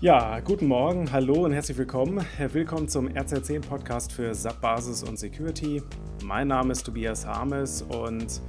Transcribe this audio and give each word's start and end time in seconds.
Ja, 0.00 0.38
guten 0.38 0.68
Morgen, 0.68 1.10
hallo 1.10 1.44
und 1.44 1.52
herzlich 1.52 1.76
willkommen. 1.76 2.24
Willkommen 2.52 2.86
zum 2.86 3.08
RZ10 3.08 3.66
Podcast 3.66 4.12
für 4.12 4.32
SAP 4.32 4.60
Basis 4.60 5.02
und 5.02 5.18
Security. 5.18 5.82
Mein 6.22 6.46
Name 6.46 6.70
ist 6.70 6.84
Tobias 6.84 7.26
Harmes 7.26 7.82
und 7.82 8.40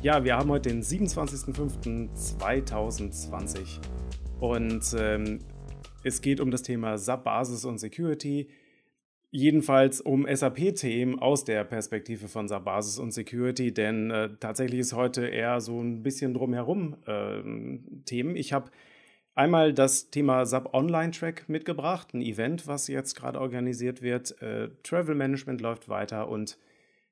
ja, 0.00 0.24
wir 0.24 0.34
haben 0.34 0.48
heute 0.48 0.70
den 0.70 0.82
27.05.2020 0.82 3.80
und 4.40 4.96
ähm, 4.98 5.40
es 6.04 6.22
geht 6.22 6.40
um 6.40 6.50
das 6.50 6.62
Thema 6.62 6.96
SAP 6.96 7.22
Basis 7.22 7.66
und 7.66 7.76
Security. 7.76 8.48
Jedenfalls 9.30 10.00
um 10.00 10.26
SAP-Themen 10.26 11.18
aus 11.18 11.44
der 11.44 11.64
Perspektive 11.64 12.28
von 12.28 12.48
SAP 12.48 12.64
Basis 12.64 12.98
und 12.98 13.12
Security, 13.12 13.74
denn 13.74 14.10
äh, 14.10 14.30
tatsächlich 14.40 14.80
ist 14.80 14.94
heute 14.94 15.26
eher 15.26 15.60
so 15.60 15.82
ein 15.82 16.02
bisschen 16.02 16.32
drumherum 16.32 16.96
äh, 17.04 17.42
Themen. 18.06 18.36
Ich 18.36 18.54
habe 18.54 18.70
einmal 19.34 19.72
das 19.72 20.10
Thema 20.10 20.46
SAP 20.46 20.74
Online 20.74 21.12
Track 21.12 21.48
mitgebracht, 21.48 22.14
ein 22.14 22.22
Event, 22.22 22.66
was 22.66 22.88
jetzt 22.88 23.14
gerade 23.14 23.40
organisiert 23.40 24.02
wird. 24.02 24.40
Äh, 24.42 24.70
Travel 24.82 25.14
Management 25.14 25.60
läuft 25.60 25.88
weiter 25.88 26.28
und 26.28 26.58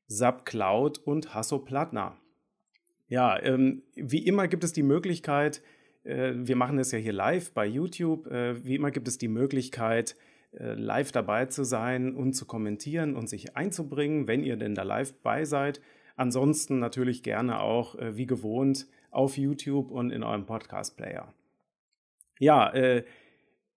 SAP 0.09 0.45
Cloud 0.45 0.99
und 0.99 1.35
Hasso 1.35 1.59
Plattner. 1.59 2.16
Ja, 3.09 3.41
ähm, 3.43 3.83
wie 3.95 4.27
immer 4.27 4.49
gibt 4.49 4.65
es 4.65 4.73
die 4.73 4.83
Möglichkeit, 4.83 5.63
äh, 6.05 6.33
wir 6.35 6.57
machen 6.57 6.79
das 6.79 6.93
ja 6.93 6.99
hier 6.99 7.13
live 7.13 7.53
bei 7.53 7.66
YouTube, 7.66 8.27
äh, 8.27 8.65
wie 8.65 8.77
immer 8.77 8.91
gibt 8.91 9.09
es 9.09 9.19
die 9.19 9.29
Möglichkeit, 9.29 10.16
äh, 10.52 10.75
live 10.75 11.13
dabei 11.13 11.47
zu 11.47 11.65
sein 11.65 12.15
und 12.15 12.35
zu 12.35 12.47
kommentieren 12.47 13.16
und 13.16 13.29
sich 13.29 13.57
einzubringen, 13.57 14.27
wenn 14.27 14.43
ihr 14.43 14.57
denn 14.57 14.75
da 14.75 14.83
live 14.83 15.15
bei 15.23 15.45
seid. 15.45 15.80
Ansonsten 16.16 16.79
natürlich 16.79 17.23
gerne 17.23 17.61
auch, 17.61 17.95
äh, 17.97 18.16
wie 18.16 18.27
gewohnt, 18.27 18.87
auf 19.11 19.37
YouTube 19.37 19.91
und 19.91 20.11
in 20.11 20.23
eurem 20.23 20.47
Podcast-Player. 20.47 21.33
Ja, 22.42 22.70
äh, 22.70 23.05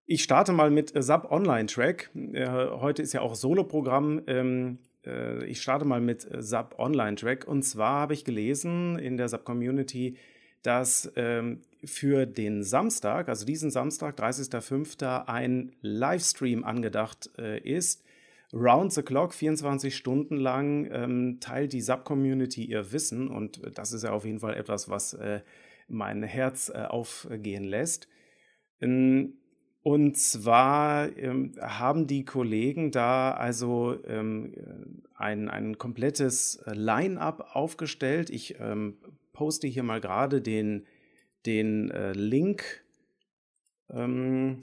ich 0.07 0.23
starte 0.23 0.51
mal 0.51 0.71
mit 0.71 0.91
SAP 0.91 1.31
Online 1.31 1.67
Track. 1.67 2.09
heute 2.15 3.03
ist 3.03 3.13
ja 3.13 3.22
auch 3.22 3.35
Solo-Programm. 3.35 4.23
Ähm, 4.25 4.80
äh, 5.05 5.45
ich 5.45 5.61
starte 5.61 5.85
mal 5.85 6.02
mit 6.02 6.25
äh, 6.25 6.41
SAP 6.41 6.80
Online 6.80 7.16
Track. 7.16 7.47
Und 7.47 7.61
zwar 7.61 7.99
habe 7.99 8.16
ich 8.16 8.25
gelesen 8.25 8.97
in 8.97 9.17
der 9.17 9.30
SAP 9.30 9.45
Community, 9.45 10.17
dass 10.63 11.13
ähm, 11.16 11.61
für 11.83 12.25
den 12.25 12.63
Samstag, 12.63 13.30
also 13.30 13.45
diesen 13.45 13.69
Samstag, 13.69 14.17
30.05., 14.17 15.27
ein 15.27 15.73
Livestream 15.81 16.63
angedacht 16.63 17.29
äh, 17.38 17.59
ist. 17.59 18.03
Round 18.52 18.94
the 18.94 19.03
clock, 19.03 19.35
24 19.35 19.95
Stunden 19.95 20.38
lang, 20.38 20.89
ähm, 20.91 21.38
teilt 21.39 21.72
die 21.72 21.81
SAP-Community 21.81 22.66
ihr 22.66 22.91
Wissen 22.91 23.27
und 23.27 23.61
das 23.77 23.91
ist 23.91 24.05
ja 24.05 24.11
auf 24.11 24.25
jeden 24.25 24.39
Fall 24.39 24.55
etwas, 24.55 24.89
was 24.89 25.13
äh, 25.13 25.41
mein 25.88 26.23
Herz 26.23 26.72
äh, 26.73 26.79
aufgehen 26.79 27.63
lässt. 27.63 28.07
Ähm, 28.81 29.34
und 29.86 30.18
zwar 30.18 31.16
ähm, 31.16 31.52
haben 31.62 32.08
die 32.08 32.26
Kollegen 32.26 32.90
da 32.90 33.34
also 33.34 34.00
ähm, 34.06 34.52
ein, 35.14 35.48
ein 35.48 35.78
komplettes 35.78 36.56
äh, 36.66 36.73
Line-up 36.73 37.52
aufgestellt. 37.53 38.31
Ich 38.31 38.59
ähm, 38.59 38.98
poste 39.31 39.68
hier 39.68 39.84
mal 39.84 40.02
gerade 40.02 40.42
den, 40.42 40.88
den 41.46 41.92
äh, 41.92 42.14
Link 42.14 42.84
ähm, 43.92 44.62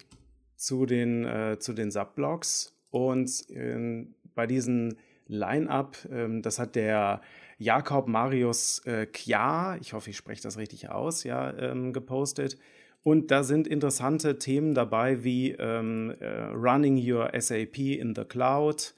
zu 0.57 0.87
den, 0.87 1.25
äh, 1.25 1.59
zu 1.61 1.73
den 1.73 1.93
Subblogs. 1.93 2.77
Und 2.91 3.45
ähm, 3.51 4.17
bei 4.35 4.49
diesem 4.49 4.97
Line-up, 5.29 5.99
ähm, 6.11 6.43
das 6.43 6.59
hat 6.59 6.75
der 6.75 7.21
Jakob 7.59 8.09
Marius 8.09 8.81
äh, 8.87 9.07
Kja, 9.07 9.77
ich 9.81 9.93
hoffe, 9.93 10.11
ich 10.11 10.17
spreche 10.17 10.43
das 10.43 10.59
richtig 10.59 10.91
aus, 10.91 11.23
ja, 11.23 11.53
gepostet. 11.93 12.59
Und 13.03 13.31
da 13.31 13.43
sind 13.43 13.67
interessante 13.67 14.39
Themen 14.39 14.75
dabei 14.75 15.25
wie 15.25 15.53
ähm, 15.53 16.15
äh, 16.21 16.45
Running 16.55 16.97
Your 16.97 17.31
SAP 17.37 17.79
in 17.79 18.15
the 18.15 18.25
Cloud, 18.25 18.95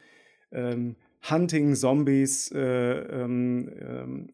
ähm, 0.53 0.97
Hunting 1.31 1.75
Zombies, 1.75 2.53
äh, 2.53 2.61
ähm, 2.61 3.71
ähm 3.81 4.29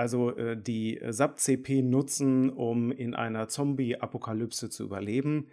also 0.00 0.34
äh, 0.34 0.56
die 0.56 0.98
SAP-CP 1.06 1.82
nutzen, 1.82 2.48
um 2.48 2.90
in 2.90 3.14
einer 3.14 3.48
Zombie-Apokalypse 3.48 4.70
zu 4.70 4.84
überleben. 4.84 5.48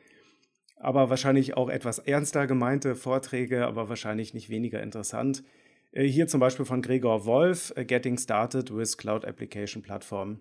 Aber 0.78 1.10
wahrscheinlich 1.10 1.58
auch 1.58 1.70
etwas 1.70 2.00
ernster 2.00 2.48
gemeinte 2.48 2.96
Vorträge, 2.96 3.66
aber 3.66 3.90
wahrscheinlich 3.90 4.34
nicht 4.34 4.50
weniger 4.50 4.82
interessant. 4.82 5.44
Äh, 5.92 6.06
hier 6.06 6.28
zum 6.28 6.40
Beispiel 6.40 6.66
von 6.66 6.82
Gregor 6.82 7.26
Wolf, 7.26 7.74
äh, 7.76 7.84
Getting 7.84 8.18
Started 8.18 8.74
with 8.74 8.98
Cloud 8.98 9.26
Application 9.26 9.82
Platform 9.82 10.40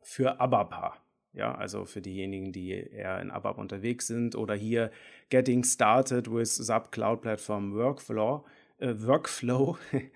für 0.00 0.40
ABAPA. 0.40 1.05
Ja, 1.36 1.54
also 1.54 1.84
für 1.84 2.00
diejenigen, 2.00 2.50
die 2.50 2.70
eher 2.72 3.20
in 3.20 3.30
ABAP 3.30 3.58
unterwegs 3.58 4.06
sind 4.06 4.34
oder 4.34 4.54
hier 4.54 4.90
Getting 5.28 5.64
Started 5.64 6.32
with 6.32 6.56
SAP 6.56 6.92
Cloud 6.92 7.20
Platform 7.20 7.74
Workflow. 7.74 8.44
Äh, 8.78 8.94
Workflow. 8.98 9.76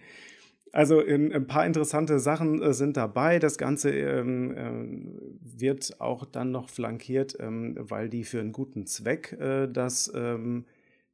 Also 0.73 1.01
in, 1.01 1.33
ein 1.33 1.49
paar 1.49 1.67
interessante 1.67 2.21
Sachen 2.21 2.63
äh, 2.63 2.73
sind 2.73 2.97
dabei. 2.97 3.41
Das 3.41 3.59
Ganze 3.59 3.91
ähm, 3.91 4.57
äh, 4.57 5.59
wird 5.59 6.01
auch 6.01 6.25
dann 6.25 6.53
noch 6.53 6.69
flankiert, 6.69 7.37
ähm, 7.41 7.75
weil 7.77 8.09
die 8.09 8.23
für 8.23 8.39
einen 8.39 8.53
guten 8.53 8.87
Zweck 8.87 9.33
äh, 9.41 9.67
das 9.67 10.13
ähm, 10.15 10.67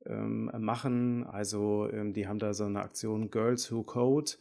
ähm 0.04 0.50
machen. 0.58 1.24
Also 1.24 1.88
ähm, 1.90 2.12
die 2.12 2.28
haben 2.28 2.38
da 2.38 2.52
so 2.52 2.64
eine 2.64 2.82
Aktion 2.82 3.30
Girls 3.30 3.72
Who 3.72 3.82
Code. 3.82 4.32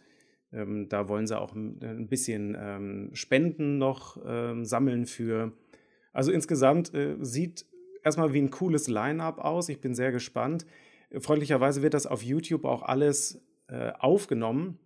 Ähm, 0.55 0.89
da 0.89 1.09
wollen 1.09 1.27
sie 1.27 1.39
auch 1.39 1.53
ein 1.53 2.07
bisschen 2.07 2.55
ähm, 2.59 3.09
Spenden 3.13 3.77
noch 3.77 4.17
ähm, 4.25 4.65
sammeln 4.65 5.05
für. 5.05 5.53
Also 6.13 6.31
insgesamt 6.31 6.93
äh, 6.93 7.17
sieht 7.19 7.65
erstmal 8.03 8.33
wie 8.33 8.41
ein 8.41 8.51
cooles 8.51 8.87
Line-up 8.87 9.39
aus. 9.39 9.69
Ich 9.69 9.81
bin 9.81 9.93
sehr 9.93 10.11
gespannt. 10.11 10.65
Freundlicherweise 11.19 11.81
wird 11.81 11.93
das 11.93 12.07
auf 12.07 12.23
YouTube 12.23 12.65
auch 12.65 12.83
alles 12.83 13.43
äh, 13.67 13.91
aufgenommen. 13.99 14.79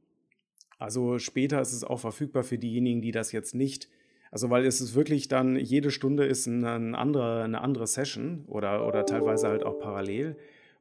Also 0.77 1.19
später 1.19 1.61
ist 1.61 1.73
es 1.73 1.83
auch 1.83 1.99
verfügbar 1.99 2.43
für 2.43 2.57
diejenigen, 2.57 3.01
die 3.01 3.11
das 3.11 3.31
jetzt 3.31 3.53
nicht 3.53 3.89
also, 4.31 4.49
weil 4.49 4.65
es 4.65 4.79
ist 4.79 4.93
wirklich 4.93 5.27
dann, 5.27 5.55
jede 5.55 5.91
Stunde 5.91 6.25
ist 6.25 6.47
eine 6.47 6.97
andere, 6.97 7.43
eine 7.43 7.61
andere 7.61 7.87
Session 7.87 8.45
oder, 8.47 8.85
oder 8.87 9.05
teilweise 9.05 9.47
halt 9.47 9.63
auch 9.63 9.79
parallel. 9.79 10.35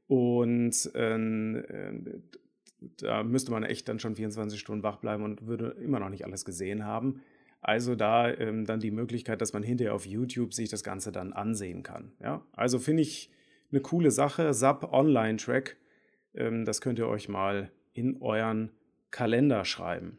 Und 0.06 0.90
äh, 0.94 2.02
da 2.80 3.22
müsste 3.22 3.50
man 3.50 3.64
echt 3.64 3.88
dann 3.88 3.98
schon 3.98 4.16
24 4.16 4.58
Stunden 4.58 4.82
wach 4.82 4.96
bleiben 4.96 5.24
und 5.24 5.46
würde 5.46 5.76
immer 5.82 5.98
noch 5.98 6.10
nicht 6.10 6.24
alles 6.24 6.44
gesehen 6.44 6.84
haben. 6.84 7.22
Also 7.60 7.96
da 7.96 8.32
ähm, 8.32 8.66
dann 8.66 8.80
die 8.80 8.92
Möglichkeit, 8.92 9.40
dass 9.40 9.52
man 9.52 9.62
hinterher 9.62 9.94
auf 9.94 10.06
YouTube 10.06 10.54
sich 10.54 10.68
das 10.68 10.84
Ganze 10.84 11.10
dann 11.10 11.32
ansehen 11.32 11.82
kann. 11.82 12.12
Ja? 12.20 12.42
Also 12.52 12.78
finde 12.78 13.02
ich 13.02 13.30
eine 13.72 13.80
coole 13.80 14.10
Sache. 14.10 14.52
SAP 14.54 14.92
Online 14.92 15.38
Track, 15.38 15.76
ähm, 16.34 16.64
das 16.64 16.80
könnt 16.80 16.98
ihr 16.98 17.08
euch 17.08 17.28
mal 17.28 17.70
in 17.94 18.22
euren 18.22 18.70
Kalender 19.10 19.64
schreiben. 19.64 20.18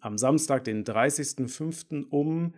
Am 0.00 0.18
Samstag, 0.18 0.64
den 0.64 0.84
30.05. 0.84 2.08
um, 2.10 2.54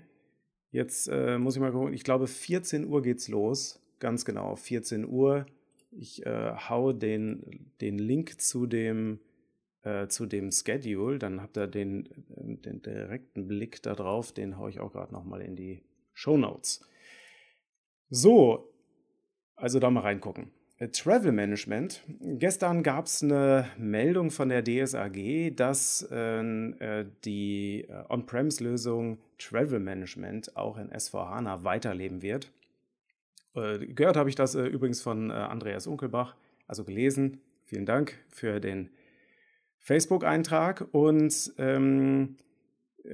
jetzt 0.70 1.08
äh, 1.08 1.38
muss 1.38 1.54
ich 1.54 1.60
mal 1.60 1.72
gucken, 1.72 1.92
ich 1.92 2.04
glaube 2.04 2.26
14 2.26 2.86
Uhr 2.86 3.02
geht's 3.02 3.28
los. 3.28 3.80
Ganz 4.00 4.24
genau, 4.24 4.56
14 4.56 5.06
Uhr 5.06 5.46
ich 5.96 6.24
äh, 6.26 6.54
hau 6.68 6.92
den, 6.92 7.70
den 7.80 7.98
Link 7.98 8.40
zu 8.40 8.66
dem, 8.66 9.20
äh, 9.82 10.08
zu 10.08 10.26
dem 10.26 10.50
Schedule, 10.50 11.18
dann 11.18 11.40
habt 11.40 11.56
ihr 11.56 11.66
den, 11.66 12.08
den 12.28 12.82
direkten 12.82 13.46
Blick 13.46 13.82
darauf, 13.82 14.32
den 14.32 14.58
haue 14.58 14.70
ich 14.70 14.80
auch 14.80 14.92
gerade 14.92 15.12
nochmal 15.12 15.42
in 15.42 15.56
die 15.56 15.82
Show 16.12 16.36
Notes. 16.36 16.86
So, 18.10 18.72
also 19.56 19.78
da 19.78 19.90
mal 19.90 20.00
reingucken. 20.00 20.50
Äh, 20.78 20.88
Travel 20.88 21.32
Management. 21.32 22.02
Gestern 22.20 22.82
gab 22.82 23.06
es 23.06 23.22
eine 23.22 23.68
Meldung 23.78 24.30
von 24.30 24.48
der 24.48 24.62
DSAG, 24.62 25.54
dass 25.56 26.06
ähm, 26.10 26.76
äh, 26.80 27.04
die 27.24 27.86
äh, 27.88 28.04
On-Premise-Lösung 28.08 29.18
Travel 29.38 29.80
Management 29.80 30.56
auch 30.56 30.76
in 30.78 30.90
S4HANA 30.90 31.64
weiterleben 31.64 32.22
wird. 32.22 32.50
Äh, 33.54 33.86
gehört 33.86 34.16
habe 34.16 34.28
ich 34.28 34.34
das 34.34 34.54
äh, 34.54 34.64
übrigens 34.64 35.00
von 35.00 35.30
äh, 35.30 35.34
Andreas 35.34 35.86
Unkelbach, 35.86 36.36
also 36.66 36.84
gelesen. 36.84 37.40
Vielen 37.64 37.86
Dank 37.86 38.18
für 38.28 38.60
den 38.60 38.90
Facebook-Eintrag 39.78 40.86
und 40.92 41.52
ähm, 41.58 42.36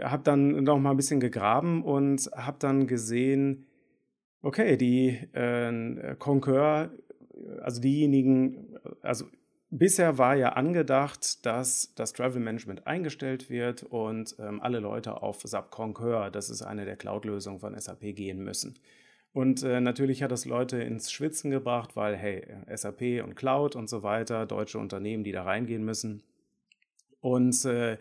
habe 0.01 0.23
dann 0.23 0.63
noch 0.63 0.79
mal 0.79 0.93
ein 0.93 0.97
bisschen 0.97 1.21
gegraben 1.21 1.83
und 1.83 2.31
habe 2.35 2.59
dann 2.61 2.87
gesehen, 2.87 3.67
okay, 4.43 4.77
die 4.77 5.09
äh, 5.33 6.15
Concur, 6.19 6.91
also 7.63 7.81
diejenigen, 7.81 8.79
also 9.03 9.27
bisher 9.71 10.19
war 10.19 10.37
ja 10.37 10.51
angedacht, 10.51 11.45
dass 11.45 11.95
das 11.95 12.13
Travel 12.13 12.41
Management 12.41 12.87
eingestellt 12.87 13.51
wird 13.51 13.83
und 13.83 14.37
ähm, 14.39 14.61
alle 14.61 14.81
Leute 14.81 15.23
auf 15.23 15.43
SAP 15.43 15.71
Concur, 15.71 16.31
das 16.31 16.51
ist 16.51 16.63
eine 16.63 16.85
der 16.85 16.97
Cloud-Lösungen 16.97 17.61
von 17.61 17.79
SAP, 17.79 18.15
gehen 18.15 18.43
müssen. 18.43 18.79
Und 19.33 19.63
äh, 19.63 19.81
natürlich 19.81 20.23
hat 20.23 20.33
das 20.33 20.45
Leute 20.45 20.83
ins 20.83 21.13
Schwitzen 21.13 21.51
gebracht, 21.51 21.95
weil, 21.95 22.17
hey, 22.17 22.43
SAP 22.75 23.23
und 23.23 23.37
Cloud 23.37 23.77
und 23.77 23.89
so 23.89 24.03
weiter, 24.03 24.45
deutsche 24.47 24.79
Unternehmen, 24.79 25.23
die 25.23 25.33
da 25.33 25.45
reingehen 25.45 25.85
müssen. 25.85 26.23
Und 27.21 27.65
äh, 27.65 27.99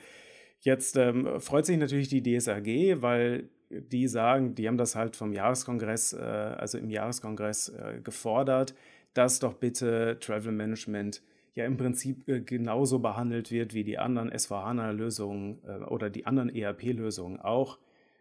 jetzt 0.61 0.97
ähm, 0.97 1.39
freut 1.39 1.65
sich 1.65 1.77
natürlich 1.77 2.07
die 2.07 2.23
DSAG, 2.23 3.01
weil 3.01 3.49
die 3.69 4.07
sagen, 4.07 4.55
die 4.55 4.67
haben 4.67 4.77
das 4.77 4.95
halt 4.95 5.15
vom 5.15 5.33
Jahreskongress, 5.33 6.13
äh, 6.13 6.17
also 6.17 6.77
im 6.79 6.89
Jahreskongress 6.89 7.69
äh, 7.69 8.01
gefordert, 8.03 8.73
dass 9.13 9.39
doch 9.39 9.53
bitte 9.53 10.17
Travel 10.19 10.51
Management 10.51 11.21
ja 11.53 11.65
im 11.65 11.77
Prinzip 11.77 12.27
äh, 12.27 12.41
genauso 12.41 12.99
behandelt 12.99 13.51
wird 13.51 13.73
wie 13.73 13.83
die 13.83 13.99
anderen 13.99 14.31
S4HANA-Lösungen 14.31 15.59
äh, 15.67 15.83
oder 15.83 16.09
die 16.09 16.25
anderen 16.25 16.49
ERP-Lösungen 16.49 17.39
auch 17.39 17.77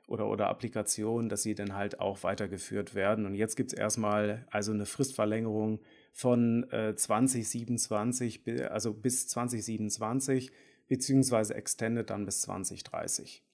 oder, 0.09 0.29
oder 0.29 0.49
Applikationen, 0.49 1.29
dass 1.29 1.43
sie 1.43 1.55
dann 1.55 1.75
halt 1.75 2.01
auch 2.01 2.23
weitergeführt 2.23 2.95
werden. 2.95 3.27
Und 3.27 3.35
jetzt 3.35 3.57
gibt 3.57 3.73
es 3.73 3.79
erstmal 3.79 4.47
also 4.51 4.73
eine 4.73 4.87
Fristverlängerung 4.87 5.81
von 6.13 6.69
äh, 6.73 6.97
2027, 6.97 8.43
also 8.71 8.95
bis 8.95 9.29
2027, 9.29 10.51
beziehungsweise 10.89 11.55
extended 11.55 12.09
dann 12.09 12.25
bis 12.25 12.41
2030. 12.41 13.45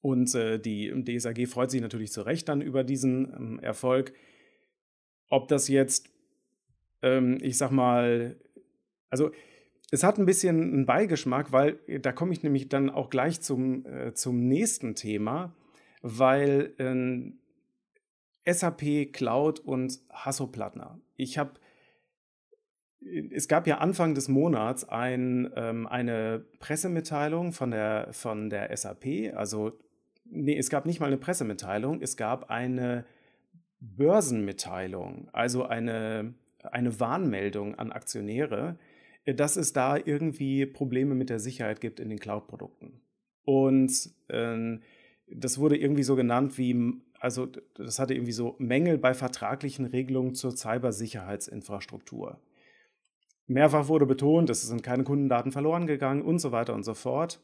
Und 0.00 0.32
äh, 0.36 0.60
die 0.60 0.92
DSAG 1.04 1.48
freut 1.48 1.72
sich 1.72 1.80
natürlich 1.80 2.12
zu 2.12 2.22
Recht 2.22 2.48
dann 2.48 2.60
über 2.60 2.84
diesen 2.84 3.34
ähm, 3.34 3.58
Erfolg. 3.58 4.14
Ob 5.28 5.48
das 5.48 5.66
jetzt, 5.66 6.08
ähm, 7.02 7.36
ich 7.42 7.58
sag 7.58 7.72
mal, 7.72 8.36
also 9.10 9.32
es 9.90 10.02
hat 10.02 10.18
ein 10.18 10.26
bisschen 10.26 10.60
einen 10.60 10.86
Beigeschmack, 10.86 11.52
weil 11.52 11.78
äh, 11.86 12.00
da 12.00 12.12
komme 12.12 12.32
ich 12.32 12.42
nämlich 12.42 12.68
dann 12.68 12.90
auch 12.90 13.10
gleich 13.10 13.40
zum, 13.40 13.86
äh, 13.86 14.14
zum 14.14 14.46
nächsten 14.46 14.94
Thema, 14.94 15.54
weil 16.02 16.74
äh, 16.78 18.52
SAP 18.52 19.12
Cloud 19.12 19.60
und 19.60 19.98
Hasso-Plattner. 20.10 21.00
Ich 21.16 21.38
habe 21.38 21.52
es 23.30 23.46
gab 23.46 23.66
ja 23.68 23.78
Anfang 23.78 24.14
des 24.14 24.28
Monats 24.28 24.88
ein, 24.88 25.50
ähm, 25.54 25.86
eine 25.86 26.44
Pressemitteilung 26.58 27.52
von 27.52 27.70
der, 27.70 28.08
von 28.12 28.50
der 28.50 28.76
SAP. 28.76 29.32
Also, 29.34 29.78
nee, 30.24 30.58
es 30.58 30.68
gab 30.68 30.84
nicht 30.84 30.98
mal 30.98 31.06
eine 31.06 31.16
Pressemitteilung, 31.16 32.02
es 32.02 32.16
gab 32.16 32.50
eine 32.50 33.04
Börsenmitteilung, 33.80 35.28
also 35.32 35.64
eine, 35.64 36.34
eine 36.64 36.98
Warnmeldung 36.98 37.76
an 37.76 37.92
Aktionäre, 37.92 38.76
dass 39.34 39.56
es 39.56 39.72
da 39.72 39.96
irgendwie 39.96 40.66
Probleme 40.66 41.14
mit 41.14 41.30
der 41.30 41.40
Sicherheit 41.40 41.80
gibt 41.80 42.00
in 42.00 42.08
den 42.08 42.18
Cloud-Produkten. 42.18 43.00
Und 43.44 44.10
äh, 44.28 44.78
das 45.30 45.58
wurde 45.58 45.76
irgendwie 45.76 46.02
so 46.02 46.16
genannt 46.16 46.58
wie, 46.58 46.94
also 47.18 47.46
das 47.74 47.98
hatte 47.98 48.14
irgendwie 48.14 48.32
so 48.32 48.56
Mängel 48.58 48.98
bei 48.98 49.14
vertraglichen 49.14 49.86
Regelungen 49.86 50.34
zur 50.34 50.56
Cybersicherheitsinfrastruktur. 50.56 52.40
Mehrfach 53.46 53.88
wurde 53.88 54.06
betont, 54.06 54.50
es 54.50 54.62
sind 54.62 54.82
keine 54.82 55.04
Kundendaten 55.04 55.52
verloren 55.52 55.86
gegangen 55.86 56.22
und 56.22 56.38
so 56.38 56.52
weiter 56.52 56.74
und 56.74 56.84
so 56.84 56.94
fort. 56.94 57.40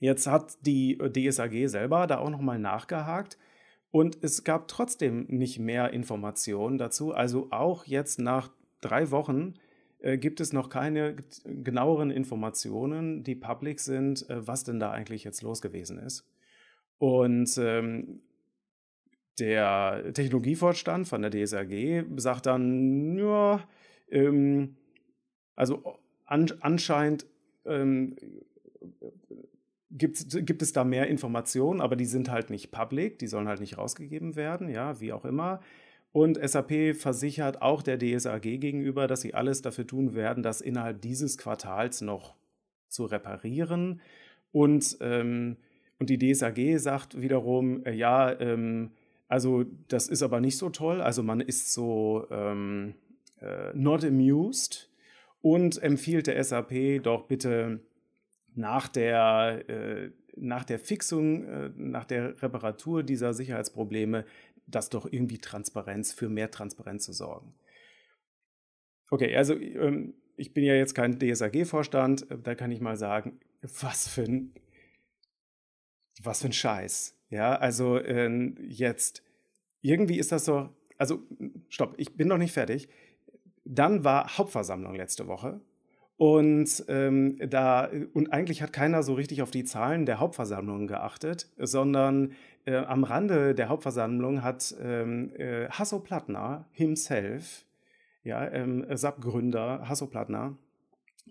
Jetzt 0.00 0.26
hat 0.26 0.58
die 0.66 0.98
DSAG 0.98 1.68
selber 1.68 2.06
da 2.06 2.18
auch 2.18 2.30
nochmal 2.30 2.58
nachgehakt 2.58 3.38
und 3.90 4.18
es 4.22 4.44
gab 4.44 4.68
trotzdem 4.68 5.26
nicht 5.28 5.58
mehr 5.58 5.92
Informationen 5.92 6.76
dazu. 6.76 7.12
Also 7.12 7.48
auch 7.50 7.86
jetzt 7.86 8.18
nach 8.18 8.50
drei 8.80 9.10
Wochen 9.10 9.54
äh, 9.54 9.65
gibt 10.14 10.40
es 10.40 10.52
noch 10.52 10.68
keine 10.68 11.16
genaueren 11.44 12.10
Informationen, 12.10 13.24
die 13.24 13.34
public 13.34 13.80
sind, 13.80 14.28
äh, 14.30 14.46
was 14.46 14.64
denn 14.64 14.78
da 14.78 14.90
eigentlich 14.92 15.24
jetzt 15.24 15.42
los 15.42 15.60
gewesen 15.60 15.98
ist. 15.98 16.24
Und 16.98 17.58
ähm, 17.58 18.20
der 19.38 20.12
Technologievorstand 20.14 21.08
von 21.08 21.22
der 21.22 21.30
DSAG 21.30 22.06
sagt 22.16 22.46
dann, 22.46 23.18
ja, 23.18 23.68
ähm, 24.10 24.76
also 25.54 25.98
an, 26.24 26.50
anscheinend 26.60 27.26
ähm, 27.66 28.16
gibt, 29.90 30.46
gibt 30.46 30.62
es 30.62 30.72
da 30.72 30.84
mehr 30.84 31.08
Informationen, 31.08 31.80
aber 31.80 31.96
die 31.96 32.06
sind 32.06 32.30
halt 32.30 32.50
nicht 32.50 32.70
public, 32.70 33.18
die 33.18 33.26
sollen 33.26 33.48
halt 33.48 33.60
nicht 33.60 33.76
rausgegeben 33.76 34.36
werden, 34.36 34.68
ja, 34.68 35.00
wie 35.00 35.12
auch 35.12 35.24
immer. 35.24 35.60
Und 36.16 36.38
SAP 36.42 36.96
versichert 36.96 37.60
auch 37.60 37.82
der 37.82 37.98
DSAG 37.98 38.40
gegenüber, 38.40 39.06
dass 39.06 39.20
sie 39.20 39.34
alles 39.34 39.60
dafür 39.60 39.86
tun 39.86 40.14
werden, 40.14 40.42
das 40.42 40.62
innerhalb 40.62 41.02
dieses 41.02 41.36
Quartals 41.36 42.00
noch 42.00 42.36
zu 42.88 43.04
reparieren. 43.04 44.00
Und, 44.50 44.96
ähm, 45.02 45.58
und 45.98 46.08
die 46.08 46.16
DSAG 46.16 46.78
sagt 46.78 47.20
wiederum, 47.20 47.84
äh, 47.84 47.92
ja, 47.92 48.32
ähm, 48.40 48.92
also 49.28 49.66
das 49.88 50.08
ist 50.08 50.22
aber 50.22 50.40
nicht 50.40 50.56
so 50.56 50.70
toll. 50.70 51.02
Also 51.02 51.22
man 51.22 51.40
ist 51.40 51.74
so 51.74 52.26
ähm, 52.30 52.94
äh, 53.42 53.74
not 53.74 54.02
amused 54.02 54.88
und 55.42 55.82
empfiehlt 55.82 56.28
der 56.28 56.42
SAP 56.42 57.02
doch 57.02 57.26
bitte 57.26 57.80
nach 58.54 58.88
der, 58.88 59.68
äh, 59.68 60.10
nach 60.34 60.64
der 60.64 60.78
Fixung, 60.78 61.44
äh, 61.44 61.70
nach 61.76 62.06
der 62.06 62.40
Reparatur 62.42 63.02
dieser 63.02 63.34
Sicherheitsprobleme, 63.34 64.24
das 64.66 64.88
doch 64.90 65.06
irgendwie 65.10 65.38
Transparenz, 65.38 66.12
für 66.12 66.28
mehr 66.28 66.50
Transparenz 66.50 67.04
zu 67.04 67.12
sorgen. 67.12 67.54
Okay, 69.10 69.34
also 69.36 69.54
ähm, 69.54 70.14
ich 70.36 70.52
bin 70.52 70.64
ja 70.64 70.74
jetzt 70.74 70.94
kein 70.94 71.18
DSAG-Vorstand, 71.18 72.30
äh, 72.30 72.38
da 72.38 72.54
kann 72.54 72.70
ich 72.70 72.80
mal 72.80 72.96
sagen, 72.96 73.40
was 73.62 74.08
für 74.08 74.22
ein, 74.22 74.54
was 76.22 76.40
für 76.40 76.48
ein 76.48 76.52
Scheiß. 76.52 77.16
Ja, 77.30 77.56
also 77.56 77.98
äh, 77.98 78.28
jetzt, 78.60 79.22
irgendwie 79.80 80.18
ist 80.18 80.32
das 80.32 80.44
so, 80.44 80.70
also 80.98 81.22
stopp, 81.68 81.94
ich 81.98 82.16
bin 82.16 82.28
noch 82.28 82.38
nicht 82.38 82.52
fertig. 82.52 82.88
Dann 83.64 84.04
war 84.04 84.38
Hauptversammlung 84.38 84.94
letzte 84.94 85.26
Woche. 85.26 85.60
Und, 86.18 86.84
ähm, 86.88 87.38
da, 87.38 87.90
und 88.14 88.32
eigentlich 88.32 88.62
hat 88.62 88.72
keiner 88.72 89.02
so 89.02 89.14
richtig 89.14 89.42
auf 89.42 89.50
die 89.50 89.64
Zahlen 89.64 90.06
der 90.06 90.18
Hauptversammlung 90.18 90.86
geachtet, 90.86 91.48
sondern 91.58 92.32
äh, 92.64 92.76
am 92.76 93.04
Rande 93.04 93.54
der 93.54 93.68
Hauptversammlung 93.68 94.42
hat 94.42 94.74
ähm, 94.82 95.32
äh, 95.36 95.68
Hasso 95.68 96.00
Plattner 96.00 96.66
himself, 96.72 97.66
ja, 98.24 98.50
ähm, 98.50 98.86
SAP-Gründer, 98.88 99.88
Hasso 99.88 100.06
Plattner, 100.06 100.56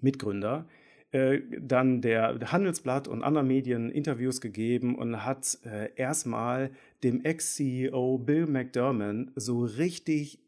Mitgründer, 0.01 0.67
äh, 1.11 1.41
dann 1.59 2.01
der 2.01 2.51
Handelsblatt 2.51 3.07
und 3.07 3.23
anderen 3.23 3.47
Medien 3.47 3.89
Interviews 3.89 4.39
gegeben 4.39 4.95
und 4.95 5.25
hat 5.25 5.57
äh, 5.65 5.89
erstmal 5.95 6.69
dem 7.03 7.25
Ex-CEO 7.25 8.19
Bill 8.19 8.45
McDermott 8.45 9.29
so 9.35 9.63
richtig 9.63 10.39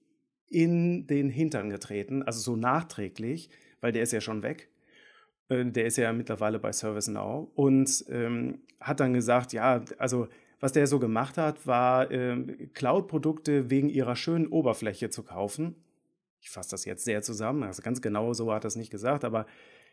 in 0.49 1.07
den 1.07 1.29
Hintern 1.29 1.69
getreten, 1.69 2.21
also 2.21 2.39
so 2.39 2.55
nachträglich, 2.55 3.49
weil 3.81 3.91
der 3.91 4.03
ist 4.03 4.13
ja 4.13 4.21
schon 4.21 4.43
weg. 4.43 4.69
Äh, 5.49 5.65
der 5.65 5.85
ist 5.85 5.97
ja 5.97 6.11
mittlerweile 6.13 6.59
bei 6.59 6.71
ServiceNow 6.71 7.49
und 7.55 8.05
ähm, 8.09 8.61
hat 8.79 8.99
dann 8.99 9.13
gesagt, 9.13 9.53
ja, 9.53 9.83
also 9.97 10.27
was 10.59 10.71
der 10.71 10.87
so 10.87 10.99
gemacht 10.99 11.37
hat, 11.37 11.67
war 11.67 12.09
ähm, 12.11 12.71
Cloud-Produkte 12.73 13.69
wegen 13.69 13.89
ihrer 13.89 14.15
schönen 14.15 14.47
Oberfläche 14.47 15.09
zu 15.09 15.23
kaufen. 15.23 15.75
Ich 16.41 16.49
fasse 16.49 16.71
das 16.71 16.85
jetzt 16.85 17.05
sehr 17.05 17.21
zusammen, 17.21 17.63
also 17.63 17.81
ganz 17.81 18.01
genau 18.01 18.33
so 18.33 18.51
hat 18.51 18.63
er 18.63 18.69
es 18.69 18.75
nicht 18.75 18.91
gesagt, 18.91 19.23
aber 19.23 19.45